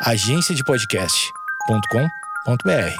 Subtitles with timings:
[0.00, 2.94] agenciadepodcast.com.br.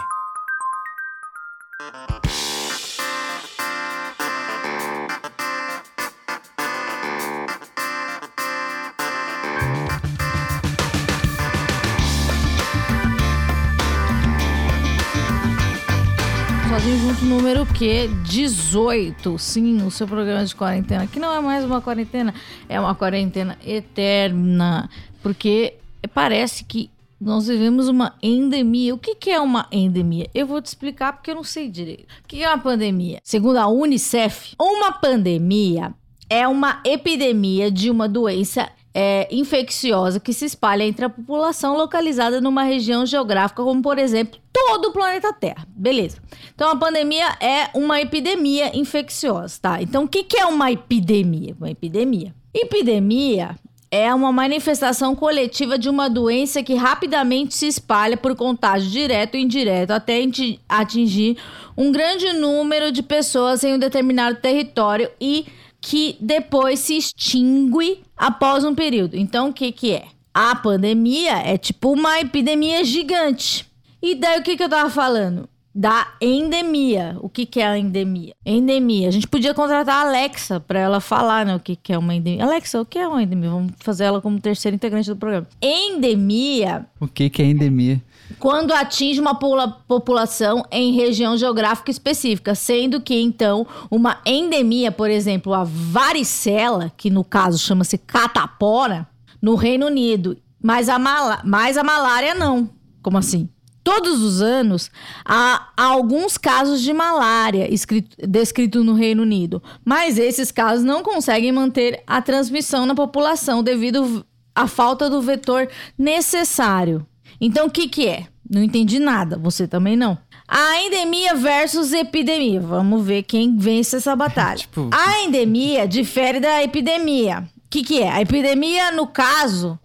[16.68, 19.38] Sozinho junto número que 18.
[19.38, 22.34] Sim, o seu programa de quarentena, que não é mais uma quarentena,
[22.68, 24.90] é uma quarentena eterna,
[25.22, 25.74] porque
[26.06, 26.90] parece que
[27.20, 28.94] nós vivemos uma endemia.
[28.94, 30.28] O que, que é uma endemia?
[30.32, 32.04] Eu vou te explicar porque eu não sei direito.
[32.24, 33.20] O que é uma pandemia?
[33.24, 35.92] Segundo a Unicef, uma pandemia
[36.30, 42.40] é uma epidemia de uma doença é, infecciosa que se espalha entre a população localizada
[42.40, 45.66] numa região geográfica, como por exemplo todo o planeta Terra.
[45.68, 46.18] Beleza.
[46.54, 49.82] Então a pandemia é uma epidemia infecciosa, tá?
[49.82, 51.54] Então o que, que é uma epidemia?
[51.58, 52.34] Uma epidemia.
[52.52, 53.56] Epidemia
[53.90, 59.42] é uma manifestação coletiva de uma doença que rapidamente se espalha por contágio direto e
[59.42, 60.20] indireto até
[60.68, 61.38] atingir
[61.76, 65.46] um grande número de pessoas em um determinado território e
[65.80, 69.16] que depois se extingue após um período.
[69.16, 70.06] Então, o que, que é?
[70.34, 73.66] A pandemia é tipo uma epidemia gigante.
[74.02, 75.48] E daí o que, que eu tava falando?
[75.78, 77.16] Da endemia.
[77.20, 78.34] O que, que é a endemia?
[78.44, 79.06] Endemia.
[79.06, 82.12] A gente podia contratar a Alexa para ela falar né, o que, que é uma
[82.12, 82.42] endemia.
[82.42, 83.48] Alexa, o que é uma endemia?
[83.48, 85.46] Vamos fazer ela como terceira integrante do programa.
[85.62, 86.84] Endemia.
[86.98, 88.02] O que, que é endemia?
[88.40, 95.54] quando atinge uma população em região geográfica específica, sendo que então uma endemia, por exemplo,
[95.54, 99.08] a varicela, que no caso chama-se catapora,
[99.40, 100.98] no Reino Unido, mas a,
[101.44, 102.68] mas a malária não.
[103.00, 103.48] Como assim?
[103.88, 104.90] Todos os anos
[105.24, 111.02] há, há alguns casos de malária escrito, descrito no Reino Unido, mas esses casos não
[111.02, 117.06] conseguem manter a transmissão na população devido à falta do vetor necessário.
[117.40, 118.26] Então, o que, que é?
[118.50, 120.18] Não entendi nada, você também não.
[120.46, 122.60] A endemia versus epidemia.
[122.60, 124.58] Vamos ver quem vence essa batalha.
[124.68, 124.90] tipo...
[124.92, 127.48] A endemia difere da epidemia.
[127.56, 128.10] O que, que é?
[128.10, 129.78] A epidemia, no caso,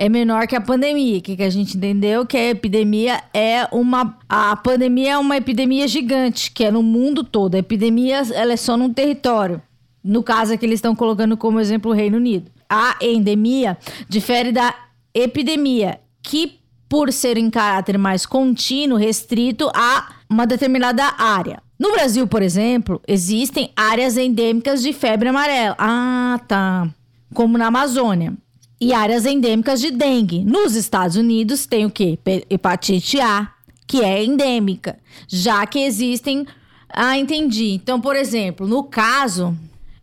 [0.00, 1.20] é menor que a pandemia.
[1.20, 2.24] Que, que a gente entendeu?
[2.24, 4.18] Que a epidemia é uma.
[4.26, 7.54] A pandemia é uma epidemia gigante, que é no mundo todo.
[7.54, 9.60] A epidemia ela é só num território.
[10.02, 12.50] No caso aqui, eles estão colocando como exemplo o Reino Unido.
[12.66, 13.76] A endemia
[14.08, 14.74] difere da
[15.12, 21.62] epidemia, que por ser em caráter mais contínuo, restrito a uma determinada área.
[21.78, 25.76] No Brasil, por exemplo, existem áreas endêmicas de febre amarela.
[25.78, 26.88] Ah, tá.
[27.34, 28.34] Como na Amazônia
[28.80, 30.44] e áreas endêmicas de dengue.
[30.44, 32.18] Nos Estados Unidos tem o quê?
[32.48, 33.52] Hepatite A,
[33.86, 34.98] que é endêmica,
[35.28, 36.46] já que existem.
[36.88, 37.72] Ah, entendi.
[37.72, 39.56] Então, por exemplo, no caso,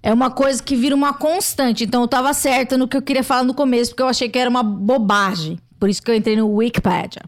[0.03, 1.83] é uma coisa que vira uma constante.
[1.83, 4.37] Então, eu estava certa no que eu queria falar no começo, porque eu achei que
[4.37, 5.57] era uma bobagem.
[5.79, 7.21] Por isso que eu entrei no Wikipedia.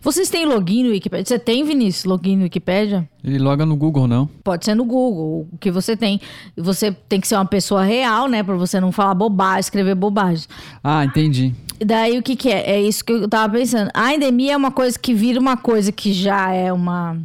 [0.00, 1.24] Vocês têm login no Wikipedia?
[1.24, 3.08] Você tem, Vinícius, login no Wikipedia?
[3.24, 4.26] Ele loga no Google, não?
[4.44, 6.20] Pode ser no Google, o que você tem.
[6.56, 8.42] Você tem que ser uma pessoa real, né?
[8.42, 10.46] Pra você não falar bobagem, escrever bobagem.
[10.82, 11.54] Ah, entendi.
[11.84, 12.72] Daí o que que é?
[12.72, 13.90] É isso que eu tava pensando.
[13.94, 17.18] A endemia é uma coisa que vira uma coisa que já é uma...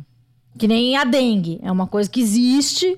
[0.57, 1.59] Que nem a dengue.
[1.61, 2.97] É uma coisa que existe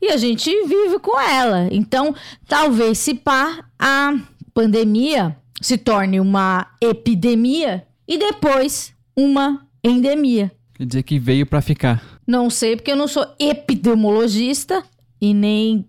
[0.00, 1.68] e a gente vive com ela.
[1.70, 2.14] Então,
[2.46, 4.14] talvez se pá, a
[4.52, 10.52] pandemia se torne uma epidemia e depois uma endemia.
[10.74, 12.02] Quer dizer que veio para ficar.
[12.26, 14.84] Não sei, porque eu não sou epidemiologista
[15.18, 15.86] e nem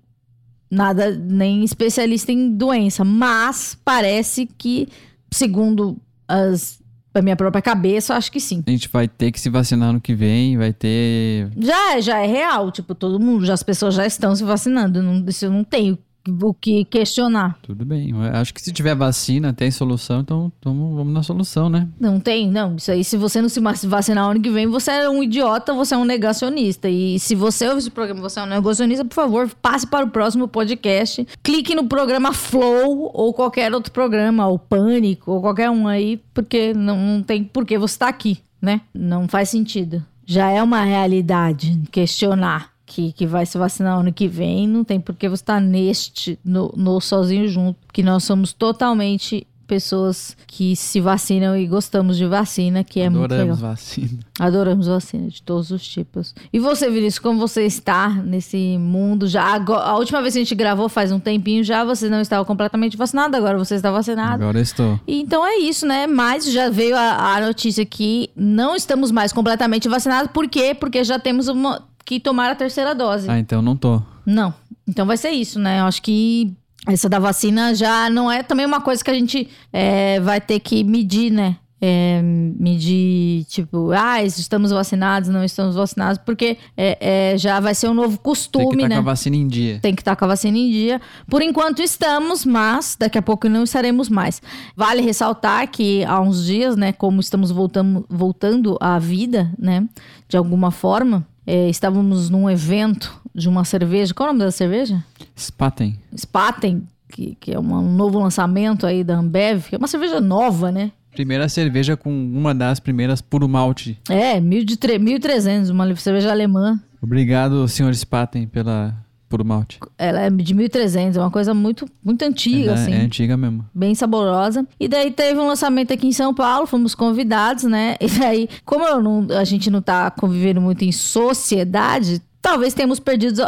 [0.72, 4.88] nada, nem especialista em doença, mas parece que,
[5.30, 6.82] segundo as
[7.14, 8.64] a minha própria cabeça, acho que sim.
[8.68, 11.50] A gente vai ter que se vacinar no que vem, vai ter.
[11.58, 12.72] Já, já é real.
[12.72, 15.02] Tipo, todo mundo, já as pessoas já estão se vacinando.
[15.02, 15.98] Não, isso eu não tenho
[16.28, 17.58] o que questionar.
[17.62, 18.12] Tudo bem.
[18.34, 21.88] Acho que se tiver vacina, tem solução, então vamos, vamos na solução, né?
[22.00, 22.76] Não tem, não.
[22.76, 25.96] Isso aí, se você não se vacinar ano que vem, você é um idiota, você
[25.96, 26.90] é um negacionista.
[26.90, 30.10] E se você ouve esse programa você é um negacionista, por favor, passe para o
[30.10, 31.28] próximo podcast.
[31.44, 36.74] Clique no programa Flow ou qualquer outro programa, ou Pânico, ou qualquer um aí, porque
[36.74, 38.82] não, não tem por que você estar tá aqui, né?
[38.94, 40.04] Não faz sentido.
[40.26, 45.02] Já é uma realidade questionar que, que vai se vacinar ano que vem, não tem
[45.02, 50.38] por que você estar tá neste, no, no sozinho junto, porque nós somos totalmente pessoas
[50.48, 53.72] que se vacinam e gostamos de vacina, que é Adoramos muito legal.
[53.72, 54.20] vacina.
[54.40, 56.34] Adoramos vacina de todos os tipos.
[56.54, 59.58] E você, Vinícius, como você está nesse mundo já?
[59.58, 62.96] A última vez que a gente gravou faz um tempinho já, você não estava completamente
[62.96, 64.42] vacinado, agora você está vacinado.
[64.42, 65.00] Agora estou.
[65.06, 66.08] E então é isso, né?
[66.08, 70.32] Mas já veio a, a notícia que não estamos mais completamente vacinados.
[70.32, 70.74] Por quê?
[70.74, 73.30] Porque já temos uma que tomar a terceira dose.
[73.30, 74.02] Ah, então não tô.
[74.26, 74.54] Não.
[74.88, 75.80] Então vai ser isso, né?
[75.80, 76.56] Eu acho que
[76.88, 80.60] essa da vacina já não é também uma coisa que a gente é, vai ter
[80.60, 81.58] que medir, né?
[81.82, 87.90] é, medir, tipo, ah, estamos vacinados, não estamos vacinados, porque é, é, já vai ser
[87.90, 88.96] um novo Tem que costume, estar né?
[88.96, 89.80] com a vacina em dia.
[89.82, 91.02] Tem que estar com a vacina em dia.
[91.30, 94.42] Por enquanto estamos, mas daqui a pouco não estaremos mais.
[94.76, 99.88] Vale ressaltar que há uns dias, né, como estamos voltando, voltando à vida, né,
[100.28, 104.14] de alguma forma, é, estávamos num evento de uma cerveja.
[104.14, 105.04] Qual é o nome da cerveja?
[105.38, 106.00] Spaten.
[106.18, 110.20] Spaten, que, que é uma- um novo lançamento aí da Ambev, que é uma cerveja
[110.22, 110.92] nova, né?
[111.12, 113.98] Primeira cerveja com uma das primeiras puro malte.
[114.10, 116.80] É, mil de tre- 1.300, uma cerveja alemã.
[117.02, 118.94] Obrigado, senhor Spaten, pela
[119.28, 119.80] puro malte.
[119.98, 122.92] Ela é de 1.300, é uma coisa muito, muito antiga, é, assim.
[122.94, 123.66] é antiga mesmo.
[123.74, 124.66] bem saborosa.
[124.80, 127.96] E daí teve um lançamento aqui em São Paulo, fomos convidados, né?
[128.02, 133.42] E daí, como não- a gente não tá convivendo muito em sociedade, talvez tenhamos perdido.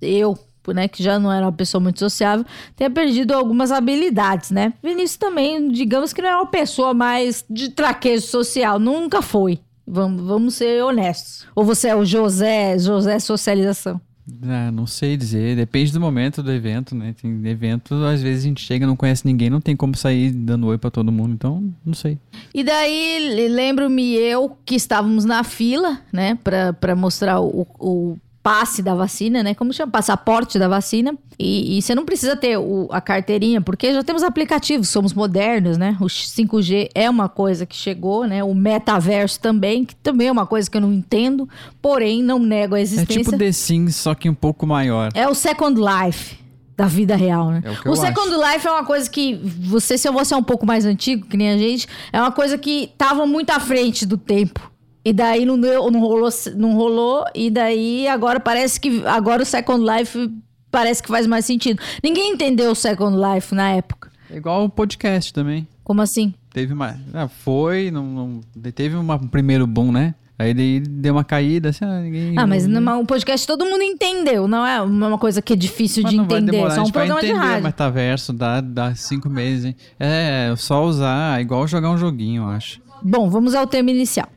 [0.00, 0.36] Eu,
[0.74, 2.44] né, que já não era uma pessoa muito sociável,
[2.76, 4.72] tenha perdido algumas habilidades, né?
[4.82, 9.60] Vinícius também, digamos que não é uma pessoa mais de traquejo social, nunca foi.
[9.86, 11.46] Vamos, vamos ser honestos.
[11.54, 14.00] Ou você é o José, José Socialização?
[14.44, 17.12] Ah, não sei dizer, depende do momento do evento, né?
[17.20, 20.68] Tem evento, às vezes a gente chega, não conhece ninguém, não tem como sair dando
[20.68, 22.18] oi pra todo mundo, então não sei.
[22.54, 26.38] E daí, le- lembro-me eu que estávamos na fila, né,
[26.80, 29.92] pra mostrar o, o passe da vacina, né, como chama?
[29.92, 31.14] Passaporte da vacina.
[31.38, 35.78] E, e você não precisa ter o- a carteirinha, porque já temos aplicativos, somos modernos,
[35.78, 35.96] né?
[36.00, 38.42] O 5G é uma coisa que chegou, né?
[38.42, 41.48] O metaverso também, que também é uma coisa que eu não entendo,
[41.80, 43.22] porém não nego a É existência.
[43.24, 45.10] tipo The Sims, só que um pouco maior.
[45.14, 46.36] É o Second Life
[46.76, 47.62] da vida real, né?
[47.64, 50.42] É o que eu Second Life é uma coisa que você, se você é um
[50.42, 54.04] pouco mais antigo, que nem a gente, é uma coisa que tava muito à frente
[54.06, 54.71] do tempo.
[55.04, 59.46] E daí não, deu, não, rolou, não rolou, e daí agora parece que agora o
[59.46, 60.30] Second Life
[60.70, 61.82] parece que faz mais sentido.
[62.02, 64.10] Ninguém entendeu o Second Life na época.
[64.30, 65.66] É igual o podcast também.
[65.82, 66.32] Como assim?
[66.52, 66.96] Teve uma.
[67.12, 68.40] Ah, foi, não, não-
[68.72, 70.14] teve uma- um primeiro boom, né?
[70.38, 72.38] Aí ele deu uma caída, assim, ah, ninguém.
[72.38, 76.02] Ah, mas numa- um podcast todo mundo entendeu, não é uma coisa que é difícil
[76.04, 77.64] Mas de entender, demorar, só a um programa de entender o rádio.
[77.64, 79.76] metaverso, dá, dá cinco meses, hein?
[80.00, 82.80] É, só usar, igual jogar um joguinho, eu acho.
[83.04, 84.28] Bom, vamos ao tema inicial.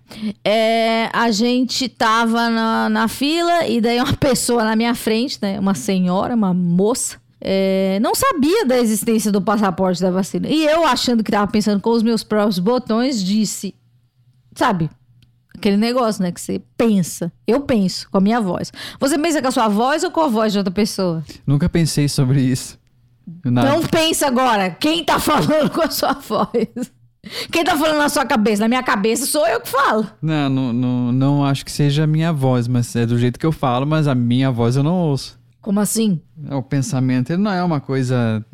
[0.44, 5.60] É, a gente tava na, na fila e daí uma pessoa na minha frente, né?
[5.60, 7.18] Uma senhora, uma moça.
[7.42, 10.48] é, não sabia da existência do passaporte da vacina.
[10.48, 13.76] E eu, achando que tava pensando com os meus próprios botões, disse:
[14.56, 14.90] Sabe,
[15.56, 16.32] aquele negócio, né?
[16.32, 17.32] Que você pensa.
[17.46, 18.72] Eu penso com a minha voz.
[19.00, 21.24] Você pensa com a sua voz ou com a voz de outra pessoa?
[21.46, 22.80] Nunca pensei sobre isso.
[23.44, 23.70] Nada.
[23.70, 24.70] Não pensa agora.
[24.70, 26.92] Quem tá falando com a sua voz?
[27.51, 28.62] Quem tá falando na sua cabeça?
[28.62, 30.07] Na minha cabeça sou eu que falo.
[30.22, 33.45] Não, não, não, não acho que seja a minha voz, mas é do jeito que
[33.45, 35.39] eu falo, mas a minha voz eu não ouço.
[35.62, 36.22] Como assim?
[36.51, 38.45] O pensamento, ele não é uma coisa.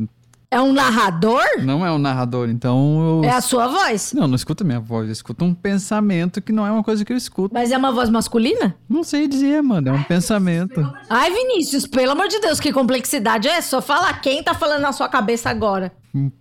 [0.50, 1.42] É um narrador?
[1.62, 3.30] Não é um narrador, então eu.
[3.30, 4.12] É a sua voz.
[4.14, 7.04] Não, não escuta a minha voz, eu escuto um pensamento que não é uma coisa
[7.06, 7.54] que eu escuto.
[7.54, 8.76] Mas é uma voz masculina?
[8.90, 10.82] Não sei dizer, mano, é um pensamento.
[11.10, 13.62] Ai, Vinícius, pelo amor de Deus, que complexidade é?
[13.62, 15.92] Só fala quem tá falando na sua cabeça agora.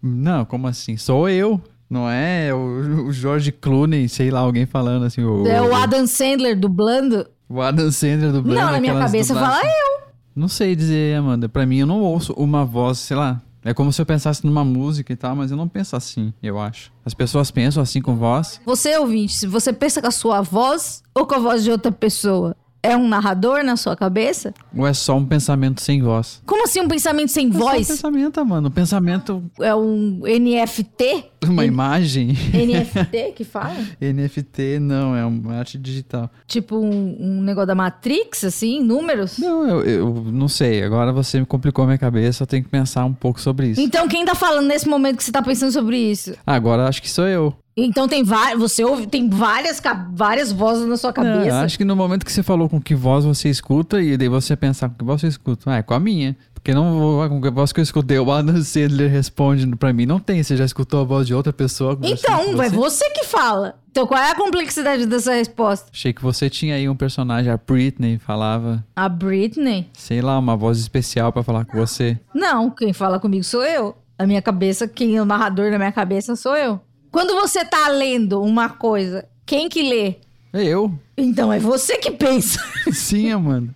[0.02, 0.96] Não, como assim?
[0.96, 1.60] Sou eu.
[1.90, 5.24] Não é o, o George Clooney, sei lá, alguém falando assim.
[5.24, 7.26] O, É o Adam Sandler dublando?
[7.48, 8.60] o Adam Sandler dublando.
[8.60, 9.60] Não, na minha cabeça dublagens.
[9.60, 10.00] fala eu.
[10.36, 11.48] Não sei dizer, Amanda.
[11.48, 13.42] Pra mim, eu não ouço uma voz, sei lá.
[13.64, 16.58] É como se eu pensasse numa música e tal, mas eu não penso assim, eu
[16.58, 16.90] acho.
[17.04, 18.58] As pessoas pensam assim com voz.
[18.64, 22.56] Você, ouvinte, você pensa com a sua voz ou com a voz de outra pessoa,
[22.82, 24.54] é um narrador na sua cabeça?
[24.76, 26.42] Ou é só um pensamento sem voz?
[26.46, 27.88] Como assim um pensamento sem É só um voz?
[27.88, 28.68] pensamento, mano.
[28.68, 31.24] Um pensamento, É um NFT?
[31.46, 32.28] uma imagem.
[32.52, 33.74] NFT que fala?
[34.00, 36.30] NFT não, é uma arte digital.
[36.46, 39.38] Tipo um, um negócio da Matrix, assim, números?
[39.38, 40.82] Não, eu, eu não sei.
[40.82, 43.80] Agora você me complicou a minha cabeça, eu tenho que pensar um pouco sobre isso.
[43.80, 46.34] Então quem tá falando nesse momento que você tá pensando sobre isso?
[46.46, 47.54] Agora acho que sou eu.
[47.84, 49.80] Então tem várias, você ouve, tem várias,
[50.12, 51.60] várias vozes na sua Não, cabeça.
[51.60, 54.56] acho que no momento que você falou com que voz você escuta, e daí você
[54.56, 56.36] pensar com que voz você escuta, ah, é com a minha.
[56.54, 58.18] Porque não vou com que voz que eu escutei.
[58.18, 60.42] O Adam Sandler responde pra mim, não tem.
[60.42, 61.98] Você já escutou a voz de outra pessoa?
[62.02, 62.76] Então, com é você?
[62.76, 63.76] você que fala.
[63.90, 65.88] Então qual é a complexidade dessa resposta?
[65.90, 69.88] Achei que você tinha aí um personagem, a Britney, falava, A Britney?
[69.94, 72.20] sei lá, uma voz especial pra falar com você.
[72.34, 73.96] Não, quem fala comigo sou eu.
[74.18, 76.78] A minha cabeça, quem é o narrador na minha cabeça sou eu.
[77.10, 80.14] Quando você tá lendo uma coisa, quem que lê?
[80.52, 80.92] É eu.
[81.16, 82.58] Então é você que pensa.
[82.92, 83.74] Sim, Amanda.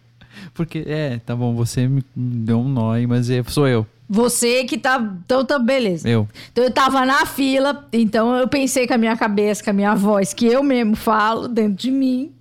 [0.53, 3.87] Porque, é, tá bom, você me deu um nó mas é, sou eu.
[4.09, 4.99] Você que tá.
[5.25, 6.09] Então tá, beleza.
[6.09, 6.29] Eu.
[6.53, 9.95] Então eu tava na fila, então eu pensei com a minha cabeça, com a minha
[9.95, 12.33] voz, que eu mesmo falo dentro de mim.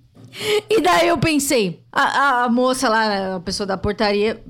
[0.68, 4.40] E daí eu pensei, a, a- a moça lá, a pessoa da portaria,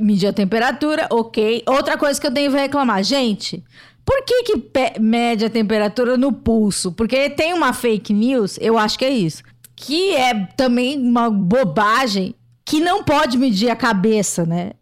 [0.00, 1.62] mediu a temperatura, ok.
[1.66, 3.62] Outra coisa que eu tenho que reclamar, gente,
[4.04, 6.92] Por que, que mede a temperatura no pulso?
[6.92, 9.42] Porque tem uma fake news, eu acho que é isso.
[9.74, 12.34] Que é também uma bobagem
[12.64, 14.72] que não pode medir a cabeça, né?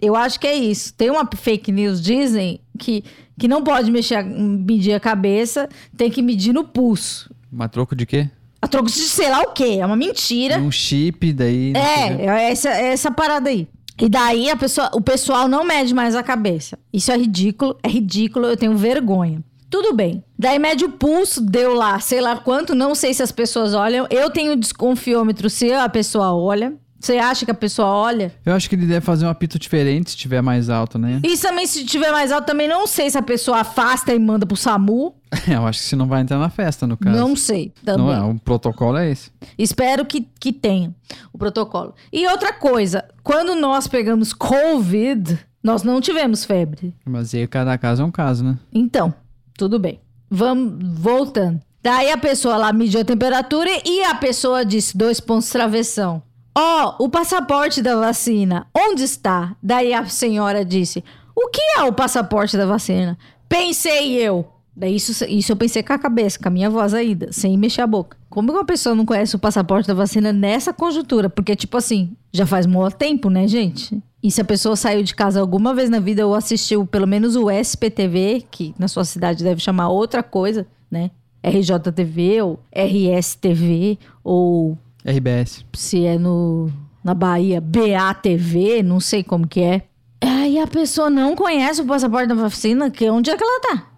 [0.00, 0.94] Eu acho que é isso.
[0.94, 3.04] Tem uma fake news, dizem, que,
[3.38, 7.30] que não pode mexer, medir a cabeça, tem que medir no pulso.
[7.52, 8.28] Mas troco de quê?
[8.62, 10.58] A troco de sei lá o quê, é uma mentira.
[10.58, 11.72] Um chip, daí.
[11.74, 13.66] É, é essa, é essa parada aí.
[14.00, 16.78] E daí a pessoa, o pessoal não mede mais a cabeça.
[16.92, 19.44] Isso é ridículo, é ridículo, eu tenho vergonha.
[19.68, 20.24] Tudo bem.
[20.38, 24.06] Daí mede o pulso, deu lá, sei lá quanto, não sei se as pessoas olham.
[24.10, 26.74] Eu tenho desconfiômetro se a pessoa olha.
[27.00, 28.30] Você acha que a pessoa olha?
[28.44, 31.18] Eu acho que ele deve fazer um apito diferente se tiver mais alto, né?
[31.24, 34.44] E também, se tiver mais alto, também não sei se a pessoa afasta e manda
[34.44, 35.14] pro SAMU.
[35.48, 37.16] Eu acho que você não vai entrar na festa, no caso.
[37.16, 37.72] Não sei.
[37.82, 38.04] Também.
[38.04, 39.30] Não é, o protocolo é esse.
[39.56, 40.94] Espero que, que tenha
[41.32, 41.94] o protocolo.
[42.12, 46.94] E outra coisa, quando nós pegamos Covid, nós não tivemos febre.
[47.06, 48.58] Mas aí cada caso é um caso, né?
[48.70, 49.14] Então,
[49.56, 50.00] tudo bem.
[50.30, 51.60] Vamos voltando.
[51.82, 56.22] Daí a pessoa lá mediu a temperatura e a pessoa disse: dois pontos travessão.
[56.54, 59.56] Ó, o passaporte da vacina, onde está?
[59.62, 61.04] Daí a senhora disse:
[61.34, 63.16] O que é o passaporte da vacina?
[63.48, 64.46] Pensei eu.
[64.74, 67.82] Daí isso, isso eu pensei com a cabeça, com a minha voz ainda, sem mexer
[67.82, 68.16] a boca.
[68.28, 71.28] Como uma pessoa não conhece o passaporte da vacina nessa conjuntura?
[71.28, 74.00] Porque, tipo assim, já faz muito tempo, né, gente?
[74.22, 77.36] E se a pessoa saiu de casa alguma vez na vida ou assistiu pelo menos
[77.36, 81.10] o SPTV, que na sua cidade deve chamar outra coisa, né?
[81.42, 85.64] RJTV ou RSTV ou RBS.
[85.74, 86.70] se é no
[87.02, 89.82] na Bahia BATV, não sei como que é.
[90.20, 93.90] Aí a pessoa não conhece o passaporte da vacina, que onde é que ela tá?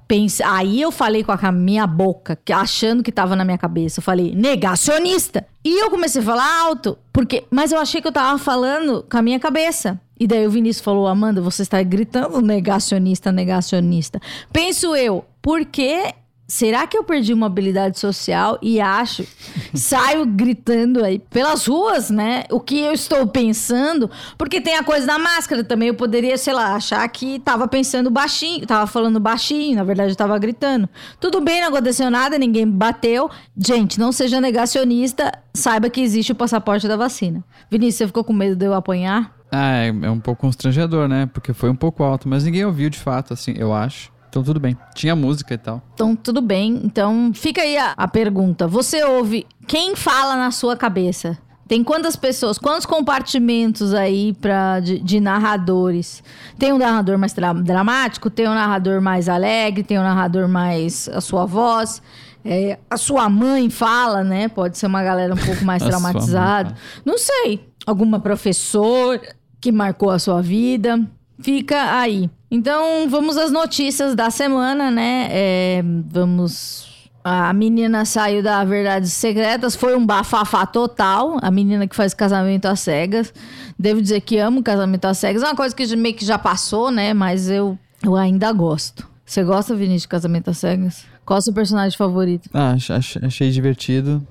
[0.45, 3.99] Aí eu falei com a minha boca, achando que tava na minha cabeça.
[3.99, 5.47] Eu falei, negacionista.
[5.65, 9.17] E eu comecei a falar alto, porque, mas eu achei que eu tava falando com
[9.17, 9.99] a minha cabeça.
[10.21, 14.21] E daí o Vinícius falou, Amanda, você está gritando negacionista, negacionista.
[14.53, 16.13] Penso eu, por que
[16.53, 19.27] Será que eu perdi uma habilidade social e acho,
[19.73, 22.45] saio gritando aí pelas ruas, né?
[22.51, 25.89] O que eu estou pensando, porque tem a coisa da máscara também.
[25.89, 30.17] Eu poderia, sei lá, achar que tava pensando baixinho, tava falando baixinho, na verdade eu
[30.17, 30.87] tava gritando.
[31.19, 33.31] Tudo bem, não aconteceu nada, ninguém bateu.
[33.57, 37.43] Gente, não seja negacionista, saiba que existe o passaporte da vacina.
[37.71, 39.35] Vinícius, você ficou com medo de eu apanhar?
[39.51, 41.31] Ah, é, é um pouco constrangedor, né?
[41.33, 44.12] Porque foi um pouco alto, mas ninguém ouviu de fato, assim, eu acho.
[44.33, 44.75] Então tudo bem.
[44.95, 45.83] Tinha música e tal.
[45.93, 46.81] Então, tudo bem.
[46.85, 48.67] Então, fica aí a, a pergunta.
[48.67, 51.37] Você ouve quem fala na sua cabeça?
[51.69, 56.23] Tem quantas pessoas, quantos compartimentos aí pra, de, de narradores?
[56.59, 61.11] Tem um narrador mais dra- dramático, tem um narrador mais alegre, tem um narrador mais
[61.11, 62.01] a sua voz.
[62.43, 64.49] É, a sua mãe fala, né?
[64.49, 66.75] Pode ser uma galera um pouco mais traumatizada.
[67.05, 67.69] Não sei.
[67.87, 69.21] Alguma professora
[69.61, 70.99] que marcou a sua vida.
[71.43, 72.31] Fica aí.
[72.51, 75.29] Então, vamos às notícias da semana, né?
[75.31, 76.91] É, vamos.
[77.25, 81.39] A menina saiu da Verdades Secretas, foi um bafafá total.
[81.41, 83.33] A menina que faz casamento às cegas.
[83.79, 85.43] Devo dizer que amo casamento às cegas.
[85.43, 87.15] É uma coisa que meio que já passou, né?
[87.15, 89.09] Mas eu, eu ainda gosto.
[89.25, 91.05] Você gosta, Vinícius, de casamento às cegas?
[91.25, 92.51] Qual é o seu personagem favorito?
[92.53, 94.27] Ah, ach- ach- achei divertido.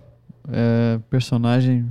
[0.52, 1.88] É, personagem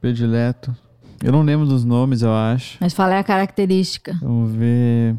[0.00, 0.74] predileto.
[1.22, 2.76] Eu não lembro dos nomes, eu acho.
[2.80, 4.16] Mas fala é a característica.
[4.22, 5.14] Vamos ver.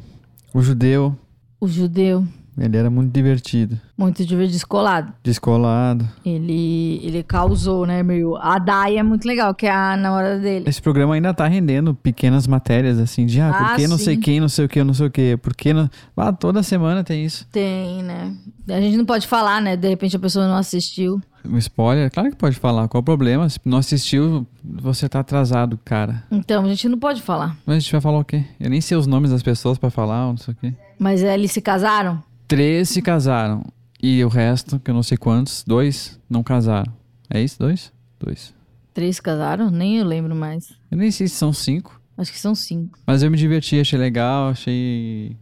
[0.53, 1.15] O judeu.
[1.62, 2.25] O judeu,
[2.58, 3.77] Ele era muito divertido.
[3.98, 5.13] muito divertido, descolado.
[5.22, 6.08] Descolado.
[6.25, 8.38] Ele, ele causou, né, meio.
[8.38, 10.63] A Dai é muito legal, que é a namorada dele.
[10.70, 14.15] Esse programa ainda tá rendendo pequenas matérias, assim, de ah, Ah, por que não sei
[14.15, 15.36] quem, não sei o que, não sei o que.
[15.38, 15.89] Por que não.
[16.15, 17.46] Ah, toda semana tem isso.
[17.51, 18.34] Tem, né?
[18.70, 19.75] A gente não pode falar, né?
[19.75, 21.22] De repente a pessoa não assistiu.
[21.46, 22.88] Um spoiler, claro que pode falar.
[22.88, 23.48] Qual o problema?
[23.50, 26.24] Se não assistiu, você tá atrasado, cara.
[26.31, 27.58] Então, a gente não pode falar.
[27.65, 28.43] Mas a gente vai falar o quê?
[28.60, 30.74] Eu nem sei os nomes das pessoas pra falar, não sei o quê.
[30.98, 32.22] Mas é, eles se casaram?
[32.48, 33.63] Três se casaram.
[34.01, 36.91] E o resto, que eu não sei quantos, dois não casaram.
[37.29, 37.60] É isso?
[37.60, 37.91] Dois?
[38.19, 38.53] Dois.
[38.93, 39.69] Três se casaram?
[39.69, 40.74] Nem eu lembro mais.
[40.89, 42.00] Eu nem sei se são cinco.
[42.17, 43.00] Acho que são cinco.
[43.05, 45.38] Mas eu me diverti, achei legal, achei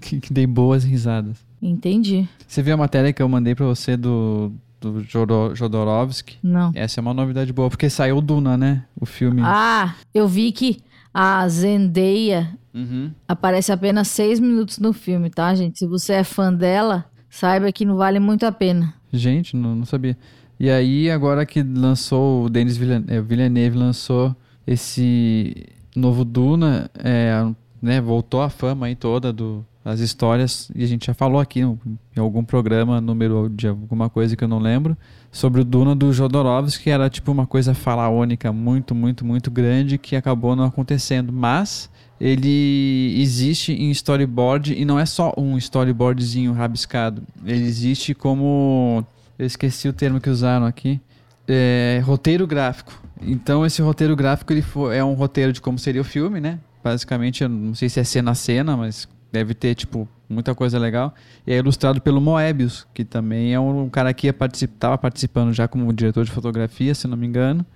[0.00, 1.38] que, que dei boas risadas.
[1.60, 2.28] Entendi.
[2.46, 4.52] Você viu a matéria que eu mandei pra você do,
[4.92, 6.38] do Jodor- Jodorowsky?
[6.42, 6.70] Não.
[6.74, 8.84] Essa é uma novidade boa, porque saiu Duna, né?
[8.98, 9.40] O filme.
[9.44, 10.80] Ah, eu vi que
[11.12, 13.10] a Zendaya Uhum.
[13.28, 15.78] aparece apenas seis minutos no filme, tá, gente?
[15.78, 18.94] Se você é fã dela, saiba que não vale muito a pena.
[19.12, 20.16] Gente, não, não sabia.
[20.58, 24.34] E aí, agora que lançou, o Denis Villen- eh, Villeneuve lançou
[24.66, 27.44] esse novo Duna, é,
[27.80, 31.60] né, voltou a fama aí toda do, as histórias, e a gente já falou aqui
[31.60, 31.78] em
[32.18, 34.96] algum programa, número de alguma coisa que eu não lembro,
[35.30, 39.98] sobre o Duna do Jodorowsky, que era tipo uma coisa faraônica muito, muito, muito grande
[39.98, 41.32] que acabou não acontecendo.
[41.32, 47.22] Mas ele existe em storyboard e não é só um storyboardzinho rabiscado.
[47.44, 49.04] Ele existe como.
[49.38, 51.00] Eu esqueci o termo que usaram aqui.
[51.46, 52.92] É, roteiro gráfico.
[53.20, 56.58] Então esse roteiro gráfico ele fo- é um roteiro de como seria o filme, né?
[56.82, 60.78] Basicamente, eu não sei se é cena a cena, mas deve ter tipo muita coisa
[60.78, 61.12] legal.
[61.44, 65.52] E é ilustrado pelo Moebius, que também é um cara que ia particip- tava participando
[65.52, 67.66] já como diretor de fotografia, se não me engano.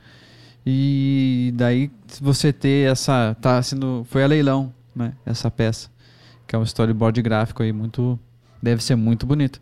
[0.64, 5.12] E daí você ter essa tá sendo foi a leilão, né?
[5.26, 5.88] Essa peça,
[6.46, 8.18] que é um storyboard gráfico aí muito
[8.62, 9.60] deve ser muito bonito.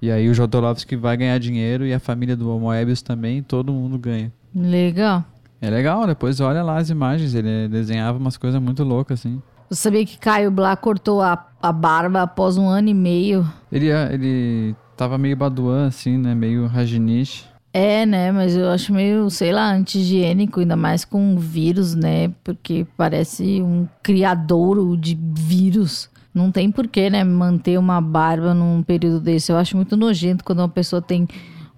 [0.00, 3.98] E aí o Jodorowsky vai ganhar dinheiro e a família do Moebius também, todo mundo
[3.98, 4.32] ganha.
[4.54, 5.24] Legal.
[5.60, 9.42] É legal, depois olha lá as imagens, ele desenhava umas coisas muito loucas assim.
[9.68, 13.46] Você sabia que Caio Blá cortou a, a barba após um ano e meio?
[13.70, 17.44] Ele ele tava meio baduan assim, né, meio rajiniche.
[17.72, 18.32] É, né?
[18.32, 22.32] Mas eu acho meio, sei lá, anti-higiênico, ainda mais com vírus, né?
[22.42, 26.08] Porque parece um criadouro de vírus.
[26.34, 27.22] Não tem porquê, né?
[27.22, 29.52] Manter uma barba num período desse.
[29.52, 31.28] Eu acho muito nojento quando uma pessoa tem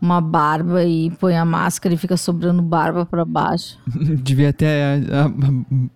[0.00, 3.78] uma barba e põe a máscara e fica sobrando barba pra baixo.
[4.22, 5.30] Devia ter a, a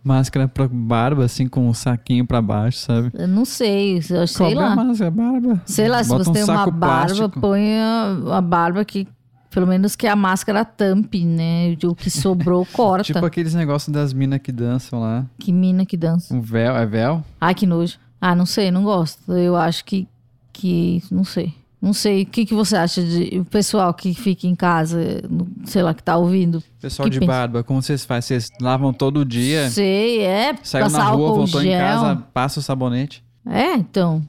[0.02, 3.10] máscara pra barba assim com o saquinho pra baixo, sabe?
[3.14, 4.72] Eu não sei, eu sei Cobra lá.
[4.72, 5.62] a máscara, barba.
[5.64, 7.40] Sei lá, se Bota você um tem uma barba, plástico.
[7.40, 9.08] põe a, a barba que.
[9.50, 11.76] Pelo menos que a máscara tampe, né?
[11.84, 13.04] O que sobrou, corta.
[13.04, 15.24] Tipo aqueles negócios das minas que dançam lá.
[15.38, 16.34] Que mina que dança.
[16.34, 17.22] Um véu, é véu?
[17.40, 17.96] Ai, que nojo.
[18.20, 19.32] Ah, não sei, não gosto.
[19.32, 20.08] Eu acho que.
[20.52, 21.54] que não sei.
[21.84, 22.22] Não sei.
[22.22, 23.40] O que, que você acha de.
[23.40, 25.22] O pessoal que fica em casa,
[25.66, 26.62] sei lá, que tá ouvindo?
[26.80, 27.30] Pessoal de pensa?
[27.30, 28.40] barba, como vocês fazem?
[28.40, 29.68] Vocês lavam todo dia?
[29.68, 30.56] Sei, é.
[30.62, 31.78] Saiu na rua, voltou em gel.
[31.78, 33.22] casa, passa o sabonete.
[33.46, 34.22] É, então.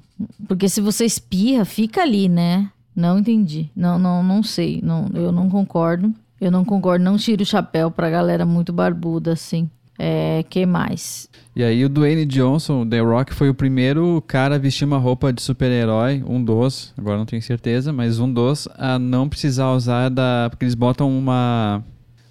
[0.46, 2.70] Porque se você espirra, fica ali, né?
[2.94, 3.72] Não entendi.
[3.74, 4.82] Não, não, não sei.
[4.84, 6.14] Não, eu não concordo.
[6.42, 7.06] Eu não concordo.
[7.06, 9.70] Não tiro o chapéu pra galera muito barbuda, assim.
[9.98, 11.30] É, que mais?
[11.56, 14.98] E aí o Dwayne Johnson, o The Rock, foi o primeiro cara a vestir uma
[14.98, 19.72] roupa de super-herói, um dos, agora não tenho certeza, mas um dos, a não precisar
[19.72, 20.48] usar da...
[20.50, 21.82] Porque eles botam uma...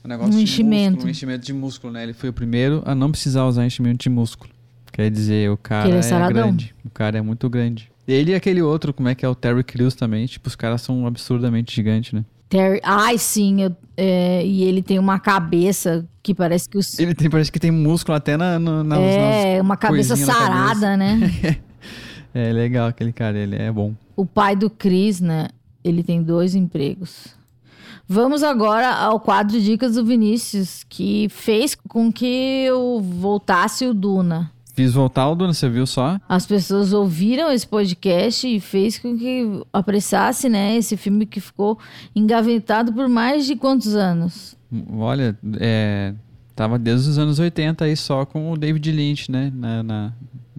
[0.04, 0.90] Um, negócio Um de enchimento.
[0.90, 2.02] Músculo, um enchimento de músculo, né?
[2.02, 4.52] Ele foi o primeiro a não precisar usar enchimento de músculo.
[4.92, 6.74] Quer dizer, o cara é é, grande.
[6.84, 7.90] O cara é muito grande.
[8.06, 9.28] Ele e aquele outro, como é que é?
[9.28, 10.26] O Terry Crews também.
[10.26, 12.24] Tipo, os caras são absurdamente gigantes, né?
[12.54, 12.80] Terry.
[12.84, 13.62] Ai, sim.
[13.62, 16.96] eu- é, e ele tem uma cabeça que parece que os.
[17.00, 20.46] Ele tem, parece que tem músculo até na, no, nas, é, uma cabeça na cabeça.
[20.46, 21.18] sarada, né?
[22.36, 23.94] É legal aquele cara, ele é bom.
[24.16, 25.50] o pai do Chris, né?
[25.84, 27.26] Ele tem dois empregos.
[28.08, 32.26] Vamos agora ao quadro Dicas do Vinícius, que fez com que
[32.66, 34.50] eu voltasse o Duna.
[34.74, 36.18] Fiz voltar o Duna, você viu só?
[36.28, 41.78] As pessoas ouviram esse podcast e fez com que apreciasse, né, esse filme que ficou
[42.14, 44.56] engavetado por mais de quantos anos?
[44.90, 46.12] Olha, é,
[46.56, 49.52] tava desde os anos 80 aí só com o David Lynch, né?
[49.54, 50.12] Na, na,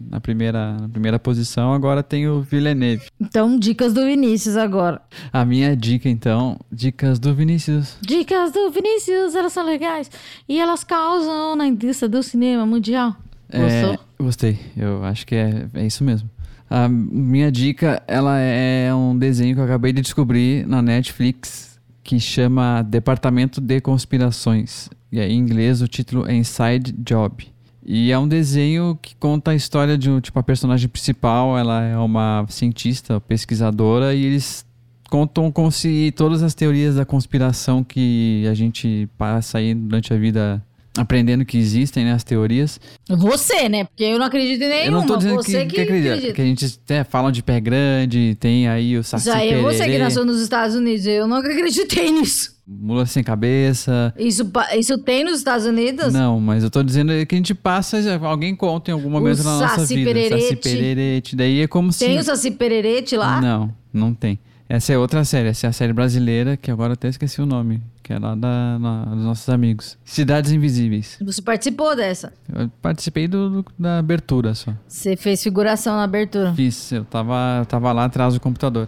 [0.10, 3.08] na primeira, na primeira posição, agora tem o Villeneuve.
[3.19, 5.01] Então, dicas do Vinícius agora.
[5.34, 7.97] A minha dica, então, dicas do Vinícius.
[8.01, 10.10] Dicas do Vinícius, elas são legais
[10.47, 13.13] e elas causam na indústria do cinema mundial.
[13.51, 14.05] Gostou?
[14.17, 16.30] É, gostei, eu acho que é, é isso mesmo.
[16.69, 22.19] A minha dica, ela é um desenho que eu acabei de descobrir na Netflix que
[22.19, 24.89] chama Departamento de Conspirações.
[25.12, 27.47] E aí, em inglês o título é Inside Job.
[27.84, 31.84] E é um desenho que conta a história de um, tipo, a personagem principal, ela
[31.84, 34.65] é uma cientista, pesquisadora, e eles
[35.10, 40.17] contam como se todas as teorias da conspiração que a gente passa aí durante a
[40.17, 40.63] vida
[40.97, 42.79] aprendendo que existem, né, as teorias,
[43.10, 43.84] Você, né?
[43.84, 44.86] Porque eu não acredito em nenhuma.
[44.86, 46.34] eu não tô dizendo você que, que acredita.
[46.34, 49.86] Que a gente até falam de pé grande, tem aí o Saci aí é você
[49.86, 51.05] que nasceu nos Estados Unidos.
[51.05, 52.55] Eu não acreditei nisso.
[52.67, 54.12] Mula sem cabeça.
[54.17, 56.12] Isso, isso tem nos Estados Unidos?
[56.12, 59.60] Não, mas eu tô dizendo que a gente passa, alguém conta em algum momento na
[59.60, 60.12] nossa vida.
[60.12, 60.55] Saci Pererete.
[60.55, 61.36] Pererete.
[61.36, 62.19] Daí é como Tem se...
[62.19, 63.39] o Saci Pererete lá?
[63.39, 64.39] Não, não tem.
[64.67, 67.84] Essa é outra série, essa é a série brasileira, que agora até esqueci o nome,
[68.01, 69.95] que é lá da, na- dos nossos amigos.
[70.04, 71.17] Cidades Invisíveis.
[71.21, 72.34] Você participou dessa.
[72.51, 74.73] Eu participei do, do- da abertura só.
[74.88, 76.51] Você fez figuração na abertura.
[76.56, 78.88] Fiz, eu tava, eu tava lá atrás do computador.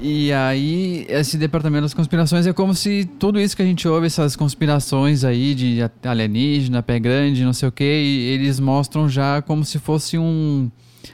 [0.00, 4.06] E aí, esse departamento das conspirações é como se tudo isso que a gente ouve,
[4.06, 9.64] essas conspirações aí de alienígena, pé grande, não sei o que, eles mostram já como
[9.64, 10.68] se fosse um,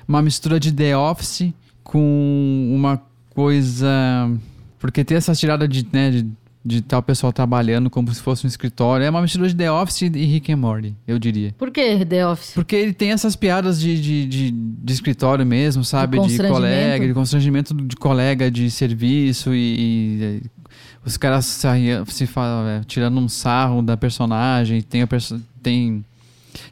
[0.09, 3.01] uma mistura de The Office com uma
[3.35, 4.31] coisa.
[4.79, 6.27] Porque tem essa tirada de, né, de
[6.65, 9.05] de o pessoal trabalhando como se fosse um escritório.
[9.05, 11.55] É uma mistura de The Office e Rick and Morty, eu diria.
[11.59, 12.53] Por que The Office?
[12.55, 16.19] Porque ele tem essas piadas de, de, de, de escritório mesmo, sabe?
[16.19, 20.43] De, colega, de constrangimento de colega de serviço e, e
[21.05, 21.69] os caras se,
[22.07, 26.03] se falam, é, tirando um sarro da personagem, tem a perso tem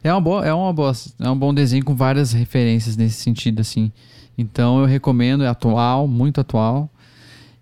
[0.03, 3.59] é uma boa, é uma boa, é um bom desenho com várias referências nesse sentido
[3.59, 3.91] assim.
[4.37, 6.89] Então eu recomendo, é atual, muito atual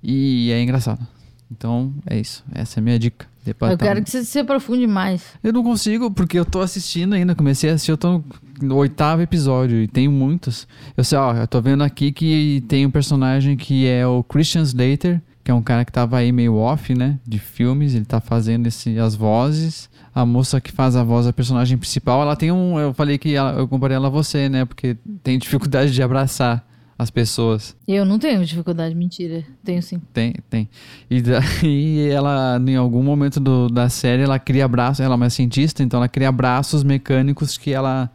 [0.01, 1.05] e é engraçado.
[1.51, 3.27] Então é isso, essa é a minha dica.
[3.43, 3.85] Depois eu tá...
[3.85, 5.23] quero que você se aprofunde mais.
[5.43, 7.33] Eu não consigo, porque eu tô assistindo ainda.
[7.33, 8.23] Comecei a assistir, eu tô
[8.61, 10.67] no oitavo episódio e tenho muitos.
[10.95, 14.61] Eu sei, ó, eu tô vendo aqui que tem um personagem que é o Christian
[14.61, 17.19] Slater, que é um cara que tava aí meio off, né?
[17.25, 19.89] De filmes, ele tá fazendo esse, as vozes.
[20.13, 22.79] A moça que faz a voz da personagem principal, ela tem um.
[22.79, 24.65] Eu falei que ela, eu comparei ela a você, né?
[24.65, 26.65] Porque tem dificuldade de abraçar
[27.01, 27.75] as pessoas.
[27.87, 29.43] Eu não tenho dificuldade, mentira.
[29.63, 29.99] Tenho sim.
[30.13, 30.69] Tem, tem.
[31.09, 34.99] E daí ela, em algum momento do, da série, ela cria braços.
[34.99, 38.11] Ela é uma cientista, então ela cria braços mecânicos que ela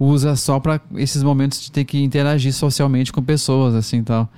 [0.00, 4.28] usa só para esses momentos de ter que interagir socialmente com pessoas, assim tal.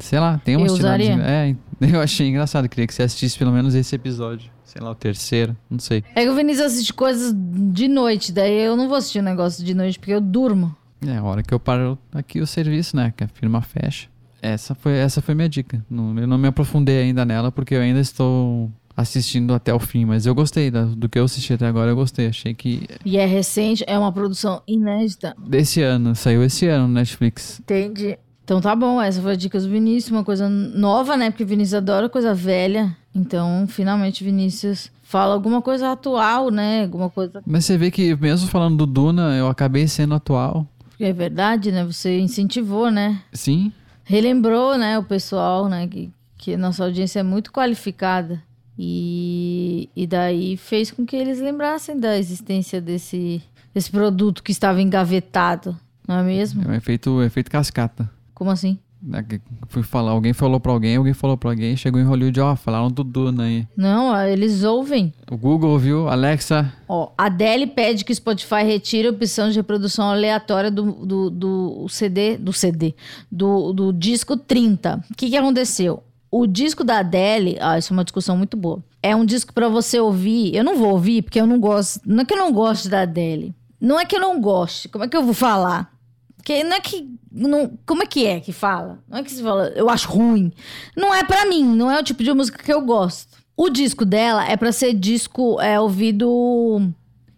[0.00, 1.14] Sei lá, tem umas eu usaria.
[1.20, 2.68] É, eu achei engraçado.
[2.68, 4.50] Queria que você assistisse pelo menos esse episódio.
[4.64, 6.04] Sei lá, o terceiro, não sei.
[6.14, 9.24] É que o Vinícius assiste coisas de noite, daí eu não vou assistir o um
[9.24, 10.76] negócio de noite porque eu durmo.
[11.06, 13.12] É, a hora que eu paro aqui o serviço, né?
[13.16, 14.08] Que a firma fecha.
[14.42, 15.84] Essa foi, essa foi minha dica.
[15.88, 20.04] Não, eu não me aprofundei ainda nela porque eu ainda estou assistindo até o fim,
[20.04, 22.26] mas eu gostei da, do que eu assisti até agora, eu gostei.
[22.26, 22.86] Achei que.
[23.04, 25.36] E é recente, é uma produção inédita.
[25.38, 27.60] Desse ano, saiu esse ano no Netflix.
[27.60, 28.18] Entendi.
[28.48, 31.30] Então tá bom, essa foi a dica do Vinícius, uma coisa nova, né?
[31.30, 32.96] Porque Vinícius adora coisa velha.
[33.14, 36.84] Então, finalmente, Vinícius fala alguma coisa atual, né?
[36.84, 37.42] Alguma coisa.
[37.46, 40.66] Mas você vê que, mesmo falando do Duna, eu acabei sendo atual.
[40.98, 41.84] É verdade, né?
[41.84, 43.20] Você incentivou, né?
[43.34, 43.70] Sim.
[44.02, 45.86] Relembrou, né, o pessoal, né?
[45.86, 48.42] Que, que nossa audiência é muito qualificada.
[48.78, 53.42] E, e daí fez com que eles lembrassem da existência desse,
[53.74, 55.76] desse produto que estava engavetado,
[56.08, 56.62] não é mesmo?
[56.64, 58.10] É um efeito, um efeito cascata.
[58.38, 58.78] Como assim?
[59.12, 62.54] É fui falar, alguém falou pra alguém, alguém falou pra alguém, chegou em Hollywood, ó,
[62.54, 63.66] falaram do Duna aí.
[63.76, 65.12] Não, eles ouvem.
[65.28, 66.72] O Google ouviu, Alexa.
[66.88, 71.30] Ó, a Adele pede que o Spotify retire a opção de reprodução aleatória do, do,
[71.30, 72.94] do CD, do CD,
[73.30, 75.04] do, do disco 30.
[75.10, 76.04] O que que aconteceu?
[76.30, 78.84] O disco da Adele, ah, isso é uma discussão muito boa.
[79.02, 80.54] É um disco para você ouvir.
[80.54, 82.00] Eu não vou ouvir porque eu não gosto.
[82.06, 83.52] Não é que eu não gosto da Adele.
[83.80, 84.88] Não é que eu não goste.
[84.88, 85.97] Como é que eu vou falar?
[86.38, 87.06] Porque não é que.
[87.30, 88.98] Não, como é que é que fala?
[89.06, 90.50] Não é que se fala, eu acho ruim.
[90.96, 93.36] Não é para mim, não é o tipo de música que eu gosto.
[93.54, 96.80] O disco dela é para ser disco é, ouvido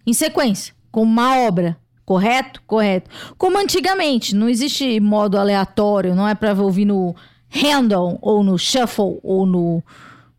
[0.07, 1.77] em sequência, com uma obra.
[2.05, 2.63] Correto?
[2.67, 3.11] Correto.
[3.39, 7.15] Como antigamente, não existe modo aleatório, não é para ouvir no
[7.49, 9.83] random, ou no shuffle, ou no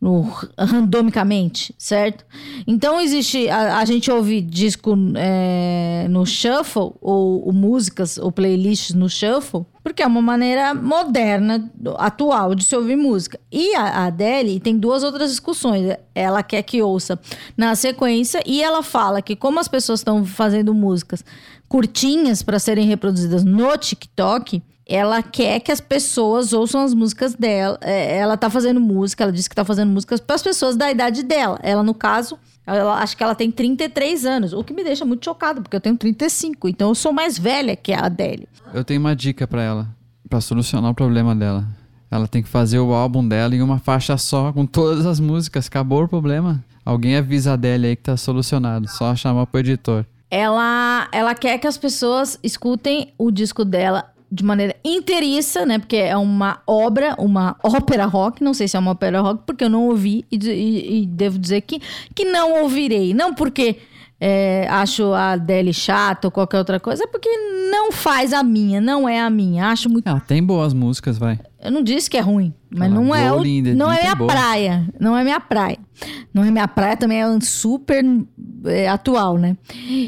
[0.02, 0.24] no,
[0.58, 2.26] randomicamente, certo?
[2.66, 8.96] Então existe a, a gente ouve disco é, no shuffle ou, ou, músicas ou playlists
[8.96, 13.40] no shuffle porque é uma maneira moderna, atual de se ouvir música.
[13.52, 15.96] E a, a Adele tem duas outras discussões.
[16.14, 17.20] Ela quer que ouça
[17.58, 21.24] na sequência e ela fala que como as pessoas estão fazendo músicas
[21.68, 27.78] curtinhas para serem reproduzidas no TikTok, ela quer que as pessoas ouçam as músicas dela.
[27.82, 30.92] É, ela tá fazendo música, ela disse que tá fazendo músicas para as pessoas da
[30.92, 31.60] idade dela.
[31.64, 35.26] Ela, no caso, ela, acho que ela tem 33 anos, o que me deixa muito
[35.26, 38.48] chocada, porque eu tenho 35, então eu sou mais velha que a Adele.
[38.74, 39.88] Eu tenho uma dica para ela,
[40.30, 41.66] para solucionar o problema dela.
[42.10, 45.68] Ela tem que fazer o álbum dela em uma faixa só, com todas as músicas.
[45.68, 46.62] Acabou o problema.
[46.84, 48.86] Alguém avisa a Adele aí que tá solucionado.
[48.90, 50.06] Só chamar pro editor.
[50.30, 55.78] Ela, ela quer que as pessoas escutem o disco dela de maneira inteiriça, né?
[55.78, 58.44] Porque é uma obra, uma ópera rock.
[58.44, 61.38] Não sei se é uma ópera rock, porque eu não ouvi e, e, e devo
[61.38, 61.82] dizer que,
[62.16, 63.14] que não ouvirei.
[63.14, 63.78] Não porque
[64.20, 67.30] é, acho a Adele chata ou qualquer outra coisa, é porque
[67.72, 69.68] não faz a minha, não é a minha.
[69.68, 70.08] Acho muito.
[70.08, 71.40] Ah, tem boas músicas, vai.
[71.64, 74.32] Eu não disse que é ruim, mas não é, o, linda, não é minha boa.
[74.32, 74.88] praia.
[75.00, 75.78] Não é minha praia.
[76.34, 78.04] Não é minha praia, também é super
[78.66, 79.56] é, atual, né?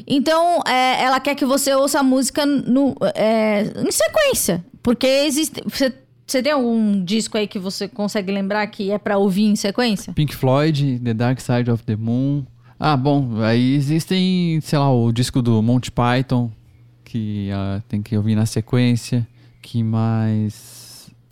[0.08, 4.66] Então, é, ela quer que você ouça a música no, é, em sequência.
[4.82, 5.62] Porque existe.
[5.64, 5.94] Você,
[6.26, 10.14] você tem algum disco aí que você consegue lembrar que é para ouvir em sequência?
[10.14, 12.44] Pink Floyd, The Dark Side of the Moon.
[12.80, 16.52] Ah, bom, aí existem, sei lá, o disco do Monty Python,
[17.06, 19.26] que uh, tem que ouvir na sequência.
[19.62, 20.83] Que mais.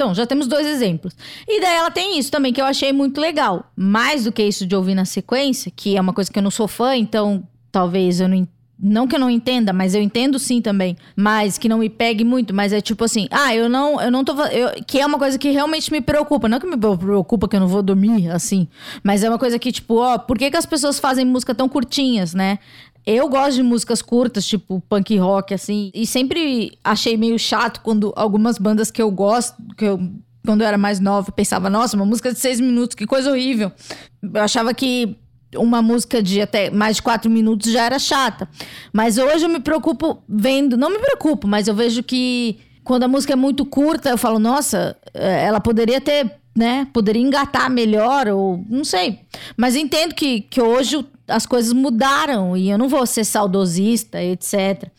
[0.02, 1.16] Então, já temos dois exemplos.
[1.48, 3.72] E daí ela tem isso também, que eu achei muito legal.
[3.76, 6.50] Mais do que isso de ouvir na sequência, que é uma coisa que eu não
[6.50, 8.48] sou fã, então talvez eu não,
[8.80, 12.24] não que eu não entenda, mas eu entendo sim também, mas que não me pegue
[12.24, 15.20] muito, mas é tipo assim, ah, eu não, eu não tô, eu, que é uma
[15.20, 18.68] coisa que realmente me preocupa, não que me preocupa que eu não vou dormir assim,
[19.04, 21.70] mas é uma coisa que tipo, ó, por que, que as pessoas fazem música tão
[21.70, 22.58] curtinhas, né?
[23.06, 28.14] Eu gosto de músicas curtas, tipo punk rock, assim, e sempre achei meio chato quando
[28.16, 30.00] algumas bandas que eu gosto, que eu
[30.46, 33.72] quando eu era mais nova, pensava, nossa, uma música de seis minutos, que coisa horrível.
[34.22, 35.16] Eu achava que
[35.56, 38.50] uma música de até mais de quatro minutos já era chata.
[38.92, 43.08] Mas hoje eu me preocupo vendo, não me preocupo, mas eu vejo que quando a
[43.08, 46.88] música é muito curta, eu falo, nossa, eh, ela poderia ter, né?
[46.92, 49.20] Poderia engatar melhor, ou não sei.
[49.56, 54.90] Mas entendo que, que hoje as coisas mudaram e eu não vou ser saudosista, etc.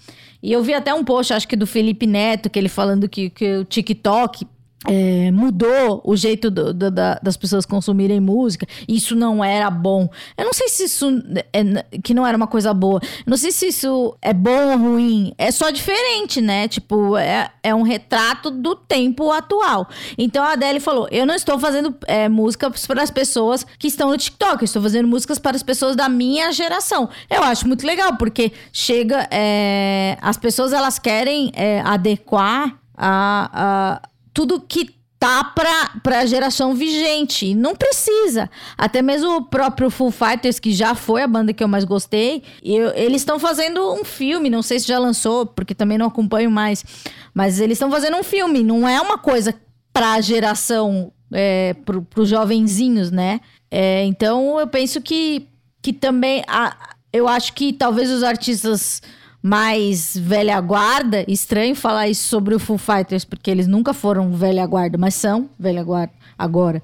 [0.42, 3.30] E eu vi até um post, acho que do Felipe Neto, que ele falando que,
[3.30, 4.44] que o TikTok
[4.86, 8.66] é, mudou o jeito do, do, da, das pessoas consumirem música.
[8.88, 10.08] Isso não era bom.
[10.36, 11.08] Eu não sei se isso
[11.52, 13.00] é, que não era uma coisa boa.
[13.02, 15.32] Eu não sei se isso é bom ou ruim.
[15.38, 16.68] É só diferente, né?
[16.68, 19.88] Tipo, é, é um retrato do tempo atual.
[20.18, 24.10] Então a Adele falou: eu não estou fazendo é, música para as pessoas que estão
[24.10, 24.62] no TikTok.
[24.62, 27.08] Eu estou fazendo músicas para as pessoas da minha geração.
[27.30, 34.08] Eu acho muito legal porque chega, é, as pessoas elas querem é, adequar a, a
[34.32, 37.54] tudo que tá pra, pra geração vigente.
[37.54, 38.50] Não precisa.
[38.76, 42.42] Até mesmo o próprio Full Fighters, que já foi a banda que eu mais gostei,
[42.60, 46.50] eu, eles estão fazendo um filme, não sei se já lançou, porque também não acompanho
[46.50, 46.84] mais.
[47.32, 49.54] Mas eles estão fazendo um filme, não é uma coisa
[49.92, 53.40] pra geração, é, pro, pros jovenzinhos, né?
[53.70, 55.46] É, então eu penso que,
[55.80, 56.42] que também.
[56.48, 59.00] A, eu acho que talvez os artistas
[59.42, 61.24] mais velha guarda.
[61.26, 65.50] Estranho falar isso sobre o Foo Fighters, porque eles nunca foram velha guarda, mas são
[65.58, 66.82] velha guarda agora.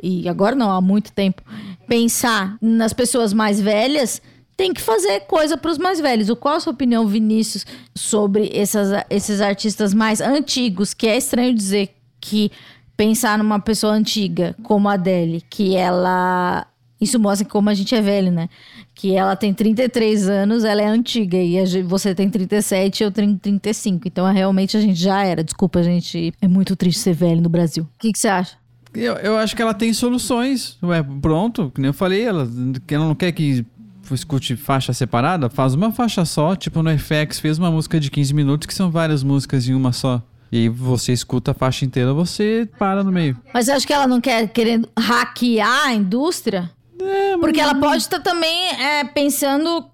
[0.00, 1.42] E agora não, há muito tempo.
[1.88, 4.22] Pensar nas pessoas mais velhas
[4.56, 6.30] tem que fazer coisa para os mais velhos.
[6.38, 10.94] Qual a sua opinião, Vinícius, sobre essas, esses artistas mais antigos?
[10.94, 12.50] Que é estranho dizer que
[12.96, 16.66] pensar numa pessoa antiga como a Adele, que ela
[17.00, 18.48] isso mostra como a gente é velho, né?
[18.94, 21.36] Que ela tem 33 anos, ela é antiga.
[21.36, 24.08] E você tem 37 eu tenho 35.
[24.08, 25.44] Então, realmente, a gente já era.
[25.44, 26.32] Desculpa, a gente.
[26.40, 27.84] É muito triste ser velho no Brasil.
[27.84, 28.56] O que, que você acha?
[28.94, 30.78] Eu, eu acho que ela tem soluções.
[30.82, 32.48] Ué, pronto, como eu falei, ela,
[32.88, 33.64] ela não quer que
[34.10, 36.56] escute faixa separada, faz uma faixa só.
[36.56, 39.92] Tipo, no FX fez uma música de 15 minutos, que são várias músicas em uma
[39.92, 40.22] só.
[40.50, 43.36] E você escuta a faixa inteira, você para no meio.
[43.52, 46.70] Mas eu acho que ela não quer querendo hackear a indústria?
[47.00, 49.90] É, Porque ela pode estar tá também é, pensando.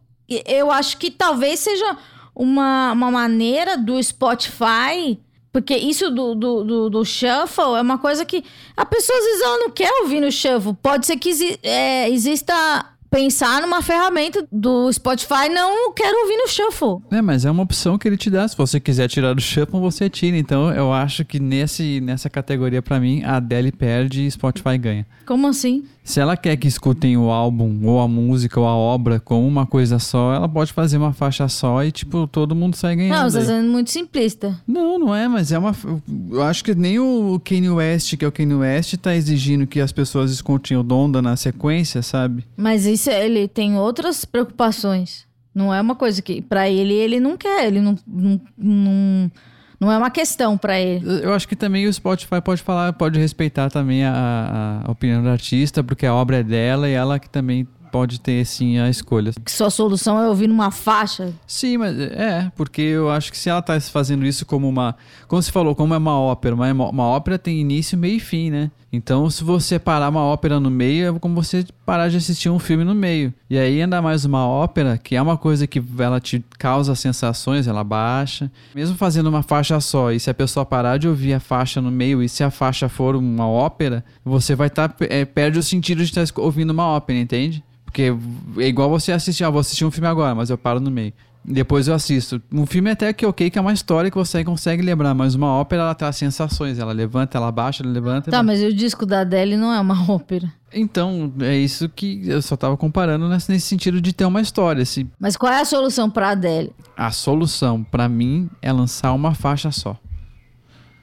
[0.46, 1.96] Eu acho que talvez seja
[2.34, 5.18] uma, uma maneira do Spotify.
[5.52, 8.42] Porque isso do, do, do, do, shuffle é uma coisa que
[8.74, 10.72] a pessoa às vezes ela não quer ouvir no shuffle.
[10.82, 12.54] Pode ser que é, exista
[13.12, 17.02] pensar numa ferramenta do Spotify, não quero ouvir no Shuffle.
[17.10, 18.48] É, mas é uma opção que ele te dá.
[18.48, 20.38] Se você quiser tirar do Shuffle, você tira.
[20.38, 25.06] Então eu acho que nesse, nessa categoria, para mim, a Adele perde e Spotify ganha.
[25.26, 25.84] Como assim?
[26.04, 29.64] Se ela quer que escutem o álbum, ou a música, ou a obra com uma
[29.64, 33.16] coisa só, ela pode fazer uma faixa só e, tipo, todo mundo sai ganhando.
[33.16, 34.60] Não, você tá sendo muito simplista.
[34.66, 35.74] Não, não é, mas é uma.
[36.30, 39.80] Eu acho que nem o Kanye West, que é o Kanye West, tá exigindo que
[39.80, 42.44] as pessoas escutem o Donda na sequência, sabe?
[42.56, 45.24] Mas isso, ele tem outras preocupações.
[45.54, 49.30] Não é uma coisa que, para ele, ele não quer, ele não, não, não
[49.82, 51.04] não é uma questão para ele.
[51.24, 55.28] Eu acho que também o Spotify pode falar, pode respeitar também a, a opinião do
[55.28, 59.32] artista, porque a obra é dela e ela que também pode ter sim a escolha.
[59.44, 61.32] Que sua solução é ouvir numa faixa?
[61.48, 64.94] Sim, mas é, porque eu acho que se ela está fazendo isso como uma.
[65.26, 68.50] Como você falou, como é uma ópera, uma, uma ópera tem início, meio e fim,
[68.50, 68.70] né?
[68.92, 72.58] Então, se você parar uma ópera no meio, é como você parar de assistir um
[72.58, 73.32] filme no meio.
[73.48, 77.66] E aí, ainda mais uma ópera, que é uma coisa que ela te causa sensações,
[77.66, 78.52] ela baixa.
[78.74, 81.90] Mesmo fazendo uma faixa só, e se a pessoa parar de ouvir a faixa no
[81.90, 84.90] meio, e se a faixa for uma ópera, você vai estar.
[84.90, 87.64] Tá, é, perde o sentido de estar ouvindo uma ópera, entende?
[87.86, 88.14] Porque
[88.58, 91.14] é igual você assistir, ah, vou assistir um filme agora, mas eu paro no meio.
[91.44, 92.40] Depois eu assisto.
[92.52, 95.34] Um filme é até que ok, que é uma história que você consegue lembrar, mas
[95.34, 96.78] uma ópera ela traz sensações.
[96.78, 98.30] Ela levanta, ela baixa, ela levanta.
[98.30, 100.52] Tá, mas o disco da Adele não é uma ópera.
[100.74, 104.84] Então, é isso que eu só tava comparando nesse, nesse sentido de ter uma história.
[104.84, 105.06] Se...
[105.18, 106.72] Mas qual é a solução pra Adele?
[106.96, 109.98] A solução, para mim, é lançar uma faixa só.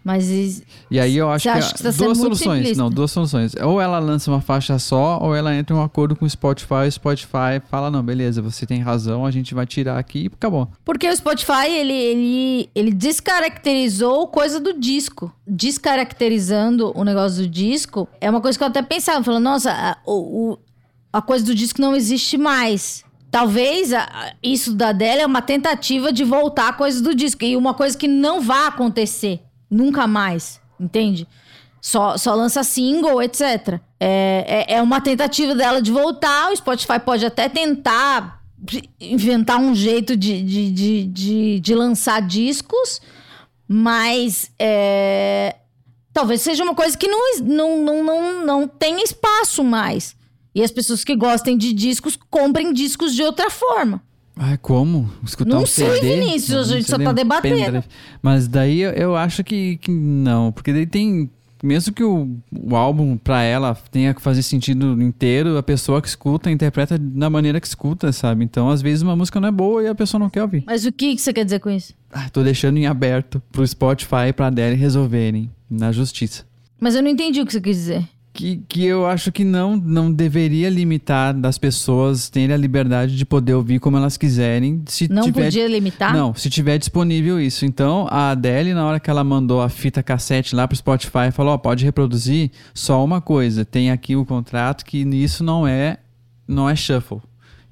[0.09, 3.53] Mas e, e aí eu acho que, que tá duas soluções, não, duas soluções.
[3.63, 6.87] Ou ela lança uma faixa só, ou ela entra em um acordo com o Spotify,
[6.87, 10.67] o Spotify fala não, beleza, você tem razão, a gente vai tirar aqui e acabou.
[10.83, 18.09] Porque o Spotify ele ele ele descaracterizou coisa do disco, descaracterizando o negócio do disco.
[18.19, 20.57] É uma coisa que eu até pensava, falando, nossa, a, o,
[21.13, 23.03] a coisa do disco não existe mais.
[23.29, 23.91] Talvez
[24.41, 27.43] isso da Adele é uma tentativa de voltar a coisas do disco.
[27.43, 29.41] E uma coisa que não vai acontecer.
[29.69, 30.59] Nunca mais.
[30.79, 31.27] Entende?
[31.81, 33.79] Só, só lança single, etc.
[33.99, 36.51] É, é, é uma tentativa dela de voltar.
[36.51, 38.39] O Spotify pode até tentar
[38.99, 43.01] inventar um jeito de, de, de, de, de lançar discos,
[43.67, 45.55] mas é,
[46.11, 50.15] talvez seja uma coisa que não, não, não, não, não tenha espaço mais.
[50.53, 54.03] E as pessoas que gostem de discos comprem discos de outra forma.
[54.41, 55.11] Ai, como?
[55.21, 56.15] Escutar Não um sei, CD?
[56.21, 57.55] Vinícius, a Um gente só tá um debatendo.
[57.57, 57.83] pendrive.
[58.21, 61.29] Mas daí eu, eu acho que, que não, porque daí tem...
[61.61, 66.07] Mesmo que o, o álbum, pra ela, tenha que fazer sentido inteiro, a pessoa que
[66.07, 68.45] escuta, interpreta da maneira que escuta, sabe?
[68.45, 70.63] Então, às vezes, uma música não é boa e a pessoa não quer ouvir.
[70.65, 71.93] Mas o que, que você quer dizer com isso?
[72.13, 76.45] Ah, tô deixando em aberto pro Spotify e pra Adele resolverem na justiça.
[76.79, 78.07] Mas eu não entendi o que você quis dizer.
[78.39, 83.25] Que, que eu acho que não, não deveria limitar das pessoas terem a liberdade de
[83.25, 84.81] poder ouvir como elas quiserem.
[84.85, 86.13] Se Não tiver, podia limitar?
[86.13, 87.65] Não, se tiver disponível isso.
[87.65, 91.53] Então, a Adele, na hora que ela mandou a fita cassete lá pro Spotify, falou:
[91.53, 93.65] Ó, pode reproduzir só uma coisa.
[93.65, 95.97] Tem aqui o contrato que isso não é,
[96.47, 97.19] não é shuffle.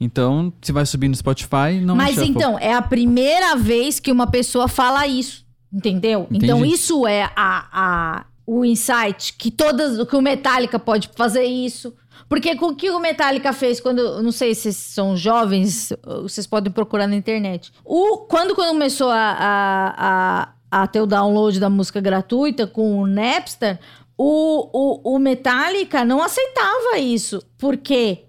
[0.01, 2.29] Então, se vai subir no Spotify, não é Mas shuffle.
[2.29, 5.45] então, é a primeira vez que uma pessoa fala isso.
[5.71, 6.27] Entendeu?
[6.29, 6.43] Entendi.
[6.43, 10.07] Então, isso é a, a, o insight que todas.
[10.07, 11.93] que o Metallica pode fazer isso.
[12.29, 14.23] Porque com o que o Metallica fez quando.
[14.23, 17.71] Não sei se vocês são jovens, vocês podem procurar na internet.
[17.85, 23.05] O, quando começou a, a, a, a ter o download da música gratuita com o
[23.05, 23.79] Napster,
[24.17, 27.41] o, o, o Metallica não aceitava isso.
[27.57, 28.23] Por quê?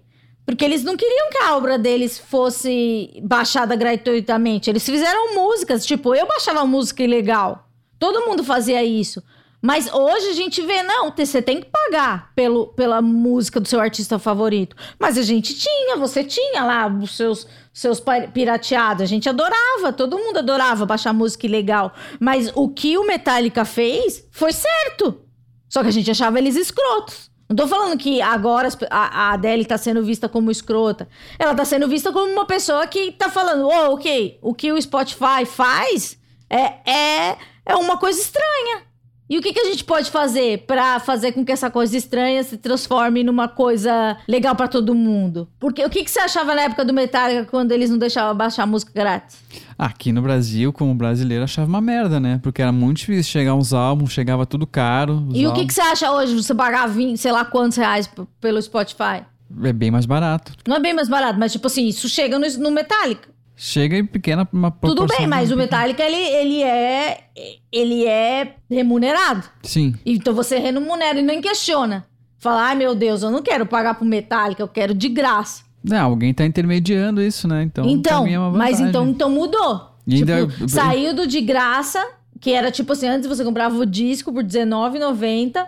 [0.45, 4.69] Porque eles não queriam que a obra deles fosse baixada gratuitamente.
[4.69, 7.67] Eles fizeram músicas, tipo, eu baixava música ilegal.
[7.99, 9.21] Todo mundo fazia isso.
[9.61, 13.79] Mas hoje a gente vê, não, você tem que pagar pelo, pela música do seu
[13.79, 14.75] artista favorito.
[14.97, 18.01] Mas a gente tinha, você tinha lá os seus, seus
[18.33, 19.03] pirateados.
[19.03, 21.93] A gente adorava, todo mundo adorava baixar música ilegal.
[22.19, 25.21] Mas o que o Metallica fez foi certo.
[25.67, 27.29] Só que a gente achava eles escrotos.
[27.49, 31.09] Não tô falando que agora a, a Adele tá sendo vista como escrota.
[31.37, 34.81] Ela tá sendo vista como uma pessoa que tá falando, oh, ok, o que o
[34.81, 36.17] Spotify faz
[36.49, 38.88] é, é, é uma coisa estranha.
[39.29, 42.43] E o que, que a gente pode fazer pra fazer com que essa coisa estranha
[42.43, 45.47] se transforme numa coisa legal pra todo mundo?
[45.59, 48.65] Porque o que, que você achava na época do Metallica quando eles não deixavam baixar
[48.65, 49.37] música grátis?
[49.77, 52.39] Aqui no Brasil, como brasileiro, achava uma merda, né?
[52.41, 55.27] Porque era muito difícil chegar uns álbuns, chegava tudo caro.
[55.31, 58.09] E o que, que você acha hoje você pagar 20, sei lá quantos reais
[58.41, 59.23] pelo Spotify?
[59.63, 60.53] É bem mais barato.
[60.67, 63.29] Não é bem mais barato, mas tipo assim, isso chega no, no Metallica.
[63.61, 65.57] Chega em pequena uma Tudo bem, mas o.
[65.57, 67.25] Metallica, ele, ele é.
[67.69, 69.43] Ele é remunerado.
[69.61, 69.95] Sim.
[70.05, 72.05] Então você remunera e nem questiona.
[72.37, 75.63] Fala, ai meu Deus, eu não quero pagar pro Metallica, eu quero de graça.
[75.83, 77.61] Não, alguém tá intermediando isso, né?
[77.63, 79.89] Então, Então, é uma mas então, então mudou.
[80.07, 82.01] Tipo, ainda- saiu do de graça,
[82.39, 85.65] que era tipo assim, antes você comprava o disco por R$19,90.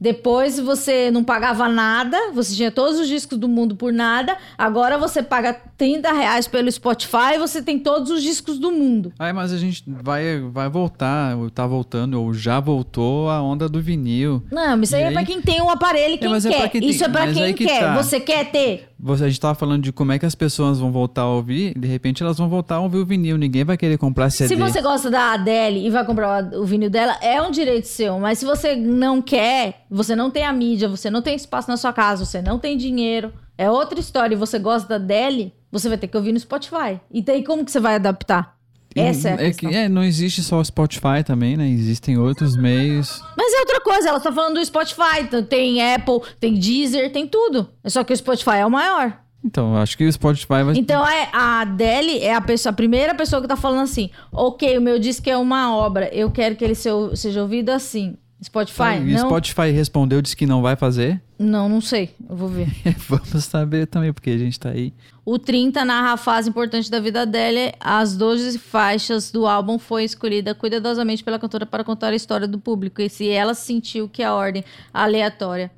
[0.00, 4.36] Depois você não pagava nada, você tinha todos os discos do mundo por nada.
[4.58, 9.12] Agora você paga 30 reais pelo Spotify e você tem todos os discos do mundo.
[9.18, 13.68] Aí, mas a gente vai, vai voltar, ou tá voltando, ou já voltou a onda
[13.68, 14.42] do vinil.
[14.50, 15.12] Não, mas isso aí, E é aí?
[15.14, 16.58] pra quem tem um aparelho e quem é quer.
[16.58, 17.80] pra quem tem- Isso é pra mas quem aí que quer.
[17.80, 17.96] tá.
[18.02, 18.88] Você quer ter?
[18.98, 21.78] Você, a gente tava falando de como é que as pessoas vão voltar a ouvir,
[21.78, 23.36] de repente elas vão voltar a ouvir o vinil.
[23.36, 24.48] Ninguém vai querer comprar CD.
[24.48, 28.18] Se você gosta da Adele e vai comprar o vinil dela, é um direito seu.
[28.18, 31.76] Mas se você não quer, você não tem a mídia, você não tem espaço na
[31.76, 35.88] sua casa, você não tem dinheiro, é outra história e você gosta da Adele, você
[35.88, 37.00] vai ter que ouvir no Spotify.
[37.10, 38.56] E daí como que você vai adaptar?
[38.94, 39.70] Essa é a é, questão.
[39.70, 41.68] que, é, não existe só o Spotify também, né?
[41.68, 43.22] Existem outros meios.
[43.36, 45.26] Mas é outra coisa, ela tá falando do Spotify.
[45.48, 47.68] Tem Apple, tem Deezer, tem tudo.
[47.84, 49.18] É só que o Spotify é o maior.
[49.44, 50.74] Então, acho que o Spotify vai.
[50.76, 54.78] Então é, a Adele é a, pessoa, a primeira pessoa que tá falando assim: ok,
[54.78, 58.16] o meu disco é uma obra, eu quero que ele se- seja ouvido assim.
[58.42, 58.98] Spotify?
[59.00, 61.22] o não, Spotify respondeu, disse que não vai fazer.
[61.38, 62.14] não, não sei.
[62.28, 62.68] Eu vou ver.
[63.08, 64.92] Vamos saber também, porque a gente tá aí.
[65.24, 67.72] O 30 narra a fase importante da vida dela.
[67.80, 72.58] As 12 faixas do álbum foi escolhida cuidadosamente pela cantora para contar a história do
[72.58, 73.00] público.
[73.00, 75.70] E se ela sentiu que a ordem aleatória,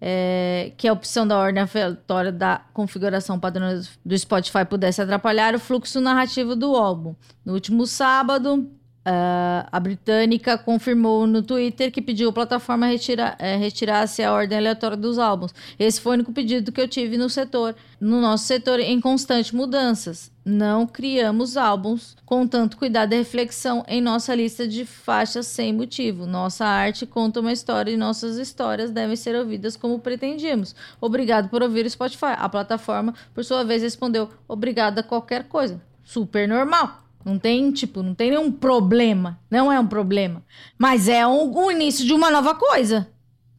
[0.00, 5.58] é, que a opção da ordem aleatória da configuração padrão do Spotify pudesse atrapalhar o
[5.58, 7.14] fluxo narrativo do álbum.
[7.44, 8.70] No último sábado,
[9.08, 14.58] ah, a britânica confirmou no Twitter que pediu a plataforma retira, eh, retirasse a ordem
[14.58, 15.54] aleatória dos álbuns.
[15.78, 19.54] Esse foi o único pedido que eu tive no setor, no nosso setor, em constante
[19.54, 20.32] mudanças.
[20.44, 26.26] Não criamos álbuns com tanto cuidado e reflexão em nossa lista de faixas sem motivo.
[26.26, 30.74] Nossa arte conta uma história e nossas histórias devem ser ouvidas como pretendíamos.
[31.00, 32.34] Obrigado por ouvir o Spotify.
[32.36, 35.80] A plataforma, por sua vez, respondeu: obrigado a qualquer coisa.
[36.02, 37.05] Super normal.
[37.26, 39.36] Não tem, tipo, não tem nenhum problema.
[39.50, 40.44] Não é um problema.
[40.78, 43.08] Mas é um- o início de uma nova coisa.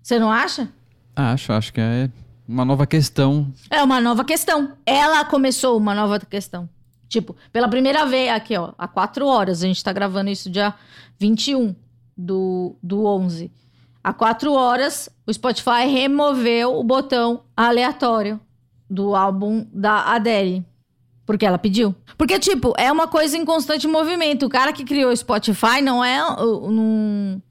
[0.01, 0.69] Você não acha?
[1.13, 2.09] Acho, acho que é
[2.47, 3.51] uma nova questão.
[3.69, 4.71] É uma nova questão.
[4.85, 6.69] Ela começou uma nova questão.
[7.09, 10.73] Tipo, pela primeira vez, aqui, ó, há quatro horas, a gente tá gravando isso dia
[11.19, 11.75] 21
[12.17, 13.51] do, do 11.
[14.01, 18.39] Há quatro horas, o Spotify removeu o botão aleatório
[18.89, 20.65] do álbum da Adele.
[21.27, 21.93] Porque ela pediu.
[22.17, 24.45] Porque, tipo, é uma coisa em constante movimento.
[24.45, 26.17] O cara que criou o Spotify não é.
[26.17, 27.41] Não,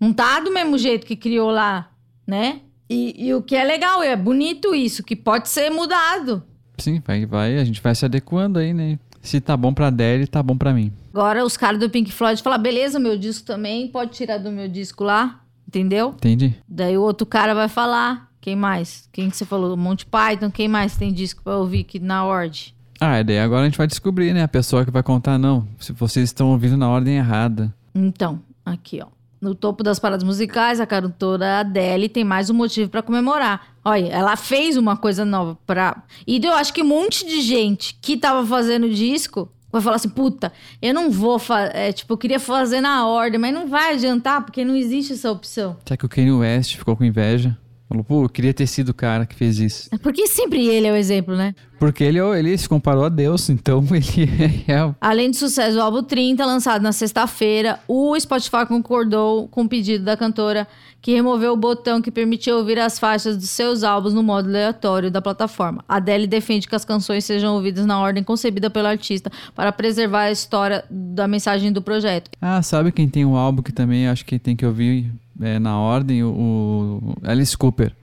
[0.00, 1.90] não tá do mesmo jeito que criou lá,
[2.24, 2.60] né?
[2.88, 6.44] E, e o que é legal, é bonito isso, que pode ser mudado.
[6.78, 8.98] Sim, vai, vai, a gente vai se adequando aí, né?
[9.20, 10.92] Se tá bom pra Adele, tá bom pra mim.
[11.12, 14.68] Agora os caras do Pink Floyd falam, beleza, meu disco também, pode tirar do meu
[14.68, 16.10] disco lá, entendeu?
[16.10, 16.54] Entendi?
[16.68, 19.08] Daí o outro cara vai falar, quem mais?
[19.10, 19.76] Quem que você falou?
[19.76, 22.73] Monty Python, quem mais tem disco pra ouvir aqui na Ord?
[23.00, 24.42] Ah, e daí agora a gente vai descobrir, né?
[24.42, 27.74] A pessoa que vai contar, não, se vocês estão ouvindo na ordem errada.
[27.94, 29.06] Então, aqui ó.
[29.40, 33.74] No topo das paradas musicais, a cantora Adele tem mais um motivo pra comemorar.
[33.84, 36.02] Olha, ela fez uma coisa nova pra.
[36.26, 40.08] E eu acho que um monte de gente que tava fazendo disco vai falar assim:
[40.08, 41.76] puta, eu não vou fazer.
[41.76, 45.30] É, tipo, eu queria fazer na ordem, mas não vai adiantar, porque não existe essa
[45.30, 45.76] opção.
[45.84, 47.54] Será que o Kanye West ficou com inveja?
[47.94, 49.88] Falou, pô, eu queria ter sido o cara que fez isso.
[50.02, 51.54] Porque sempre ele é o exemplo, né?
[51.78, 54.94] Porque ele, ele se comparou a Deus, então ele é.
[55.00, 60.04] Além do sucesso do álbum 30, lançado na sexta-feira, o Spotify concordou com o pedido
[60.04, 60.66] da cantora
[61.00, 65.10] que removeu o botão que permitia ouvir as faixas dos seus álbuns no modo aleatório
[65.10, 65.84] da plataforma.
[65.86, 70.22] A Adele defende que as canções sejam ouvidas na ordem concebida pelo artista para preservar
[70.22, 72.30] a história da mensagem do projeto.
[72.40, 75.78] Ah, sabe quem tem um álbum que também acho que tem que ouvir é, na
[75.78, 76.22] ordem?
[76.22, 77.94] O, o Alice Cooper.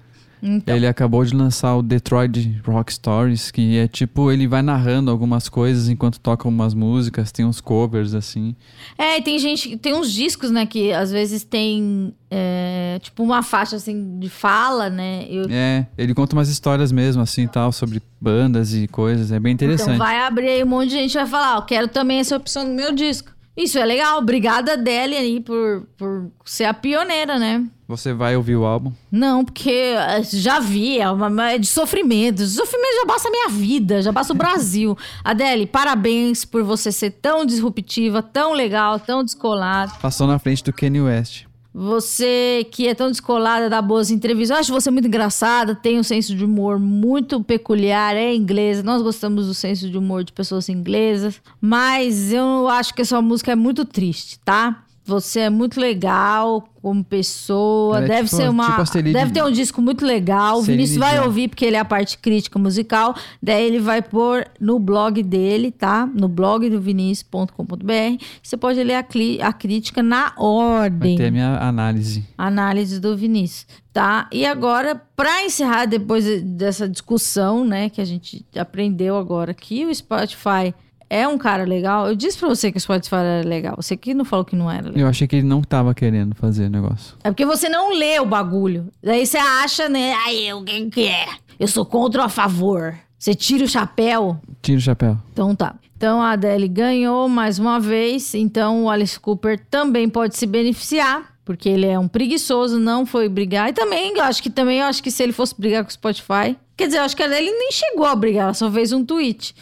[0.44, 5.12] Então, Ele acabou de lançar o Detroit Rock Stories, que é tipo, ele vai narrando
[5.12, 8.56] algumas coisas enquanto toca umas músicas, tem uns covers assim.
[8.98, 13.44] É, e tem gente, tem uns discos, né, que às vezes tem, é, tipo, uma
[13.44, 15.26] faixa, assim, de fala, né?
[15.30, 19.54] Eu, É, ele conta umas histórias mesmo, assim, tal, sobre bandas e coisas, é bem
[19.54, 19.96] interessante.
[19.96, 22.68] Então vai abrir aí um monte de gente vai falar, ó, quero também essa opção
[22.68, 23.32] no meu disco.
[23.62, 27.64] Isso é legal, obrigada Adele aí por, por ser a pioneira, né?
[27.88, 28.92] Você vai ouvir o álbum?
[29.12, 32.44] Não, porque eh, já vi, é, uma, é de sofrimento.
[32.44, 34.98] Sofrimento já basta a minha vida, já basta o Brasil.
[35.24, 39.92] Adele, parabéns por você ser tão disruptiva, tão legal, tão descolada.
[40.02, 41.51] Passou na frente do Kanye West.
[41.74, 44.56] Você que é tão descolada, dá boas entrevistas.
[44.56, 48.84] Eu acho você muito engraçada, tem um senso de humor muito peculiar, é inglesa.
[48.84, 51.42] Nós gostamos do senso de humor de pessoas inglesas.
[51.62, 54.84] Mas eu acho que a sua música é muito triste, tá?
[55.04, 57.98] Você é muito legal como pessoa.
[57.98, 58.84] Ela é deve tipo- ser uma.
[58.86, 60.60] tipo deve ter um disco muito legal.
[60.60, 63.16] O Vinícius vai ouvir porque ele é a parte crítica musical.
[63.42, 66.06] Daí ele vai pôr no blog dele, tá?
[66.06, 68.24] No blog do vinicius.com.br.
[68.42, 72.24] Você pode ler a, cli- a crítica na Vai ordem ter a minha análise.
[72.38, 74.28] análise do Vinícius, tá?
[74.32, 79.94] E agora, para encerrar depois dessa discussão, né, que a gente aprendeu agora que o
[79.94, 80.74] Spotify
[81.14, 82.08] é um cara legal.
[82.08, 83.76] Eu disse pra você que o Spotify era legal.
[83.78, 84.98] Você que não falou que não era legal.
[85.02, 87.16] Eu achei que ele não tava querendo fazer o negócio.
[87.24, 88.88] É porque você não lê o bagulho.
[89.04, 90.14] Daí você acha, né?
[90.26, 91.28] Ai, eu quem que é?
[91.60, 92.96] Eu sou contra ou a favor.
[93.20, 94.40] Você tira o chapéu.
[94.62, 95.18] Tira o chapéu.
[95.34, 95.76] Então tá.
[95.98, 98.34] Então a Adele ganhou mais uma vez.
[98.34, 101.30] Então o Alice Cooper também pode se beneficiar.
[101.44, 103.68] Porque ele é um preguiçoso, não foi brigar.
[103.70, 105.94] E também, eu acho que também, eu acho que se ele fosse brigar com o
[105.94, 106.56] Spotify.
[106.78, 109.04] Quer dizer, eu acho que a Adele nem chegou a brigar, ela só fez um
[109.04, 109.54] tweet.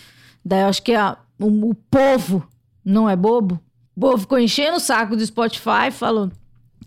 [0.45, 2.47] Daí eu acho que a- o, o povo
[2.83, 3.59] não é bobo.
[3.95, 6.31] O povo ficou enchendo o saco do Spotify, falando.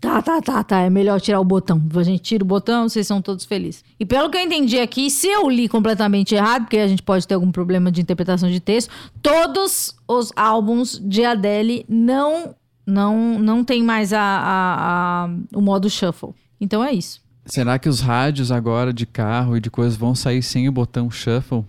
[0.01, 0.79] Tá, tá, tá, tá.
[0.81, 1.81] É melhor tirar o botão.
[1.95, 3.85] A gente tira o botão, vocês são todos felizes.
[3.97, 7.25] E pelo que eu entendi aqui, se eu li completamente errado, porque a gente pode
[7.25, 8.89] ter algum problema de interpretação de texto,
[9.21, 12.53] todos os álbuns de Adele não
[12.85, 16.31] não não tem mais a, a- a- o modo shuffle.
[16.59, 17.21] Então é isso.
[17.45, 21.09] Será que os rádios agora de carro e de coisas vão sair sem o botão
[21.09, 21.63] shuffle?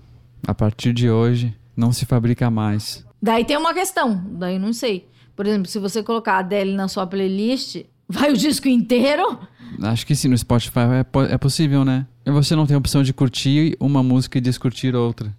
[0.46, 3.04] A partir de hoje, não se fabrica mais.
[3.22, 5.08] Daí tem uma questão, daí não sei.
[5.34, 9.38] Por exemplo, se você colocar a Adele na sua playlist, vai o disco inteiro?
[9.82, 10.80] Acho que sim, no Spotify
[11.28, 12.06] é, é possível, né?
[12.24, 15.34] E você não tem a opção de curtir uma música e descurtir outra.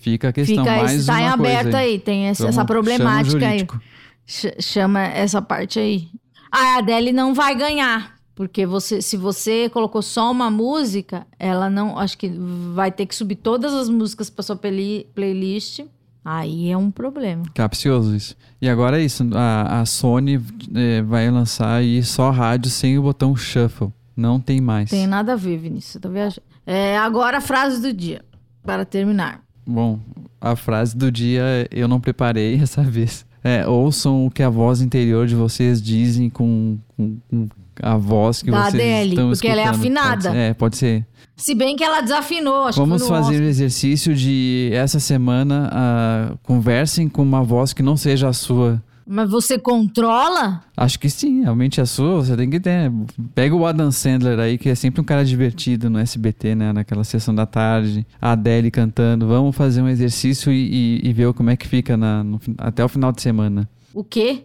[0.00, 2.64] Fica a questão, Fica mais tá em uma coisa aberto aí, tem essa, essa chama
[2.66, 3.24] problemática aí.
[3.58, 3.80] jurídico.
[4.26, 6.08] Ch- chama essa parte aí.
[6.52, 8.14] A Adele não vai ganhar.
[8.40, 11.98] Porque você, se você colocou só uma música, ela não.
[11.98, 12.32] Acho que
[12.74, 15.80] vai ter que subir todas as músicas pra sua peli- playlist.
[16.24, 17.42] Aí é um problema.
[17.52, 18.34] Capcioso isso.
[18.58, 19.28] E agora é isso.
[19.34, 20.40] A, a Sony
[20.74, 23.92] é, vai lançar aí só rádio sem o botão shuffle.
[24.16, 24.88] Não tem mais.
[24.88, 25.92] Tem nada a ver, Vinícius.
[25.92, 26.42] Você tá viajando.
[26.66, 28.24] É, agora a frase do dia.
[28.62, 29.42] Para terminar.
[29.66, 30.00] Bom,
[30.40, 33.26] a frase do dia eu não preparei essa vez.
[33.44, 37.48] É, ouçam o que a voz interior de vocês dizem com, com- com
[37.82, 40.22] a voz que Da vocês Adele, estão porque ela é afinada.
[40.28, 41.06] Pode ser, é, pode ser.
[41.36, 43.48] Se bem que ela desafinou, acho Vamos que foi no fazer o Oscar.
[43.48, 48.82] exercício de essa semana ah, conversem com uma voz que não seja a sua.
[49.12, 50.62] Mas você controla?
[50.76, 52.92] Acho que sim, realmente a sua, você tem que ter.
[53.34, 56.72] Pega o Adam Sandler aí, que é sempre um cara divertido no SBT, né?
[56.72, 59.26] Naquela sessão da tarde, a Adele cantando.
[59.26, 62.84] Vamos fazer um exercício e, e- e ver como é que fica na- no até
[62.84, 63.68] o final de semana.
[63.92, 64.44] O quê?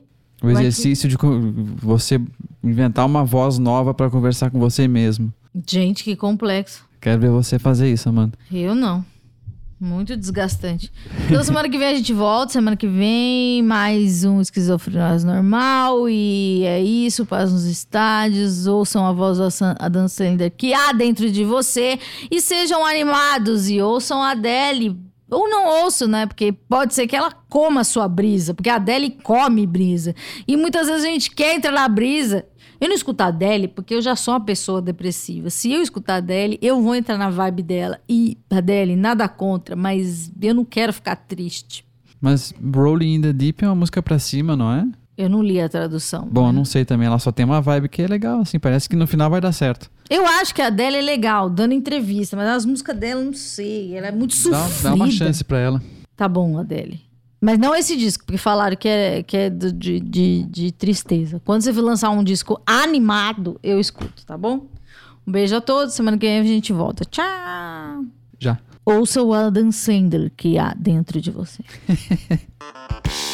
[0.51, 1.17] O que- exercício de
[1.81, 2.19] você
[2.63, 5.33] inventar uma voz nova pra conversar com você mesmo.
[5.69, 6.83] Gente, que complexo.
[6.99, 8.37] Quero ver você fazer isso, Amanda.
[8.51, 9.05] Eu não.
[9.79, 10.91] Muito desgastante.
[11.27, 12.53] Então, semana que vem a gente volta.
[12.53, 16.09] Semana que vem, mais um Esquizofrenose Normal.
[16.09, 17.25] E é isso.
[17.25, 18.67] Paz nos estádios.
[18.67, 21.99] Ouçam a voz da San- Adam Sandler que há dentro de você.
[22.31, 23.69] E sejam animados.
[23.69, 24.97] E ouçam a Adele.
[25.29, 26.25] Ou não ouçam, né?
[26.25, 28.53] Porque pode ser que ela coma a sua brisa.
[28.53, 30.15] Porque a Adele come brisa.
[30.47, 32.45] E muitas vezes a gente quer entrar na brisa.
[32.79, 35.49] Eu não escuto a Adele porque eu já sou uma pessoa depressiva.
[35.49, 37.99] Se eu escutar a Adele, eu vou entrar na vibe dela.
[38.07, 41.85] E, Adele, nada contra, mas eu não quero ficar triste.
[42.19, 44.85] Mas Rolling in the Deep é uma música pra cima, não é?
[45.17, 46.27] Eu não li a tradução.
[46.29, 47.07] Bom, eu não sei também.
[47.07, 48.59] Ela só tem uma vibe que é legal, assim.
[48.59, 49.89] Parece que no final vai dar certo.
[50.09, 53.33] Eu acho que a Adele é legal, dando entrevista, mas as músicas dela, eu não
[53.33, 53.95] sei.
[53.97, 54.89] Ela é muito Dá, sofrida.
[54.89, 55.81] dá uma chance pra ela.
[56.17, 57.01] Tá bom, Adele.
[57.41, 61.41] Mas não esse disco, porque falaram que é, que é do- de, de, de tristeza.
[61.45, 64.67] Quando você for lançar um disco animado, eu escuto, tá bom?
[65.27, 65.93] Um beijo a todos.
[65.93, 67.05] Semana que vem a gente volta.
[67.05, 68.03] Tchau!
[68.39, 68.57] Já.
[68.85, 71.63] Ouça o Adam Sandler que há dentro de você.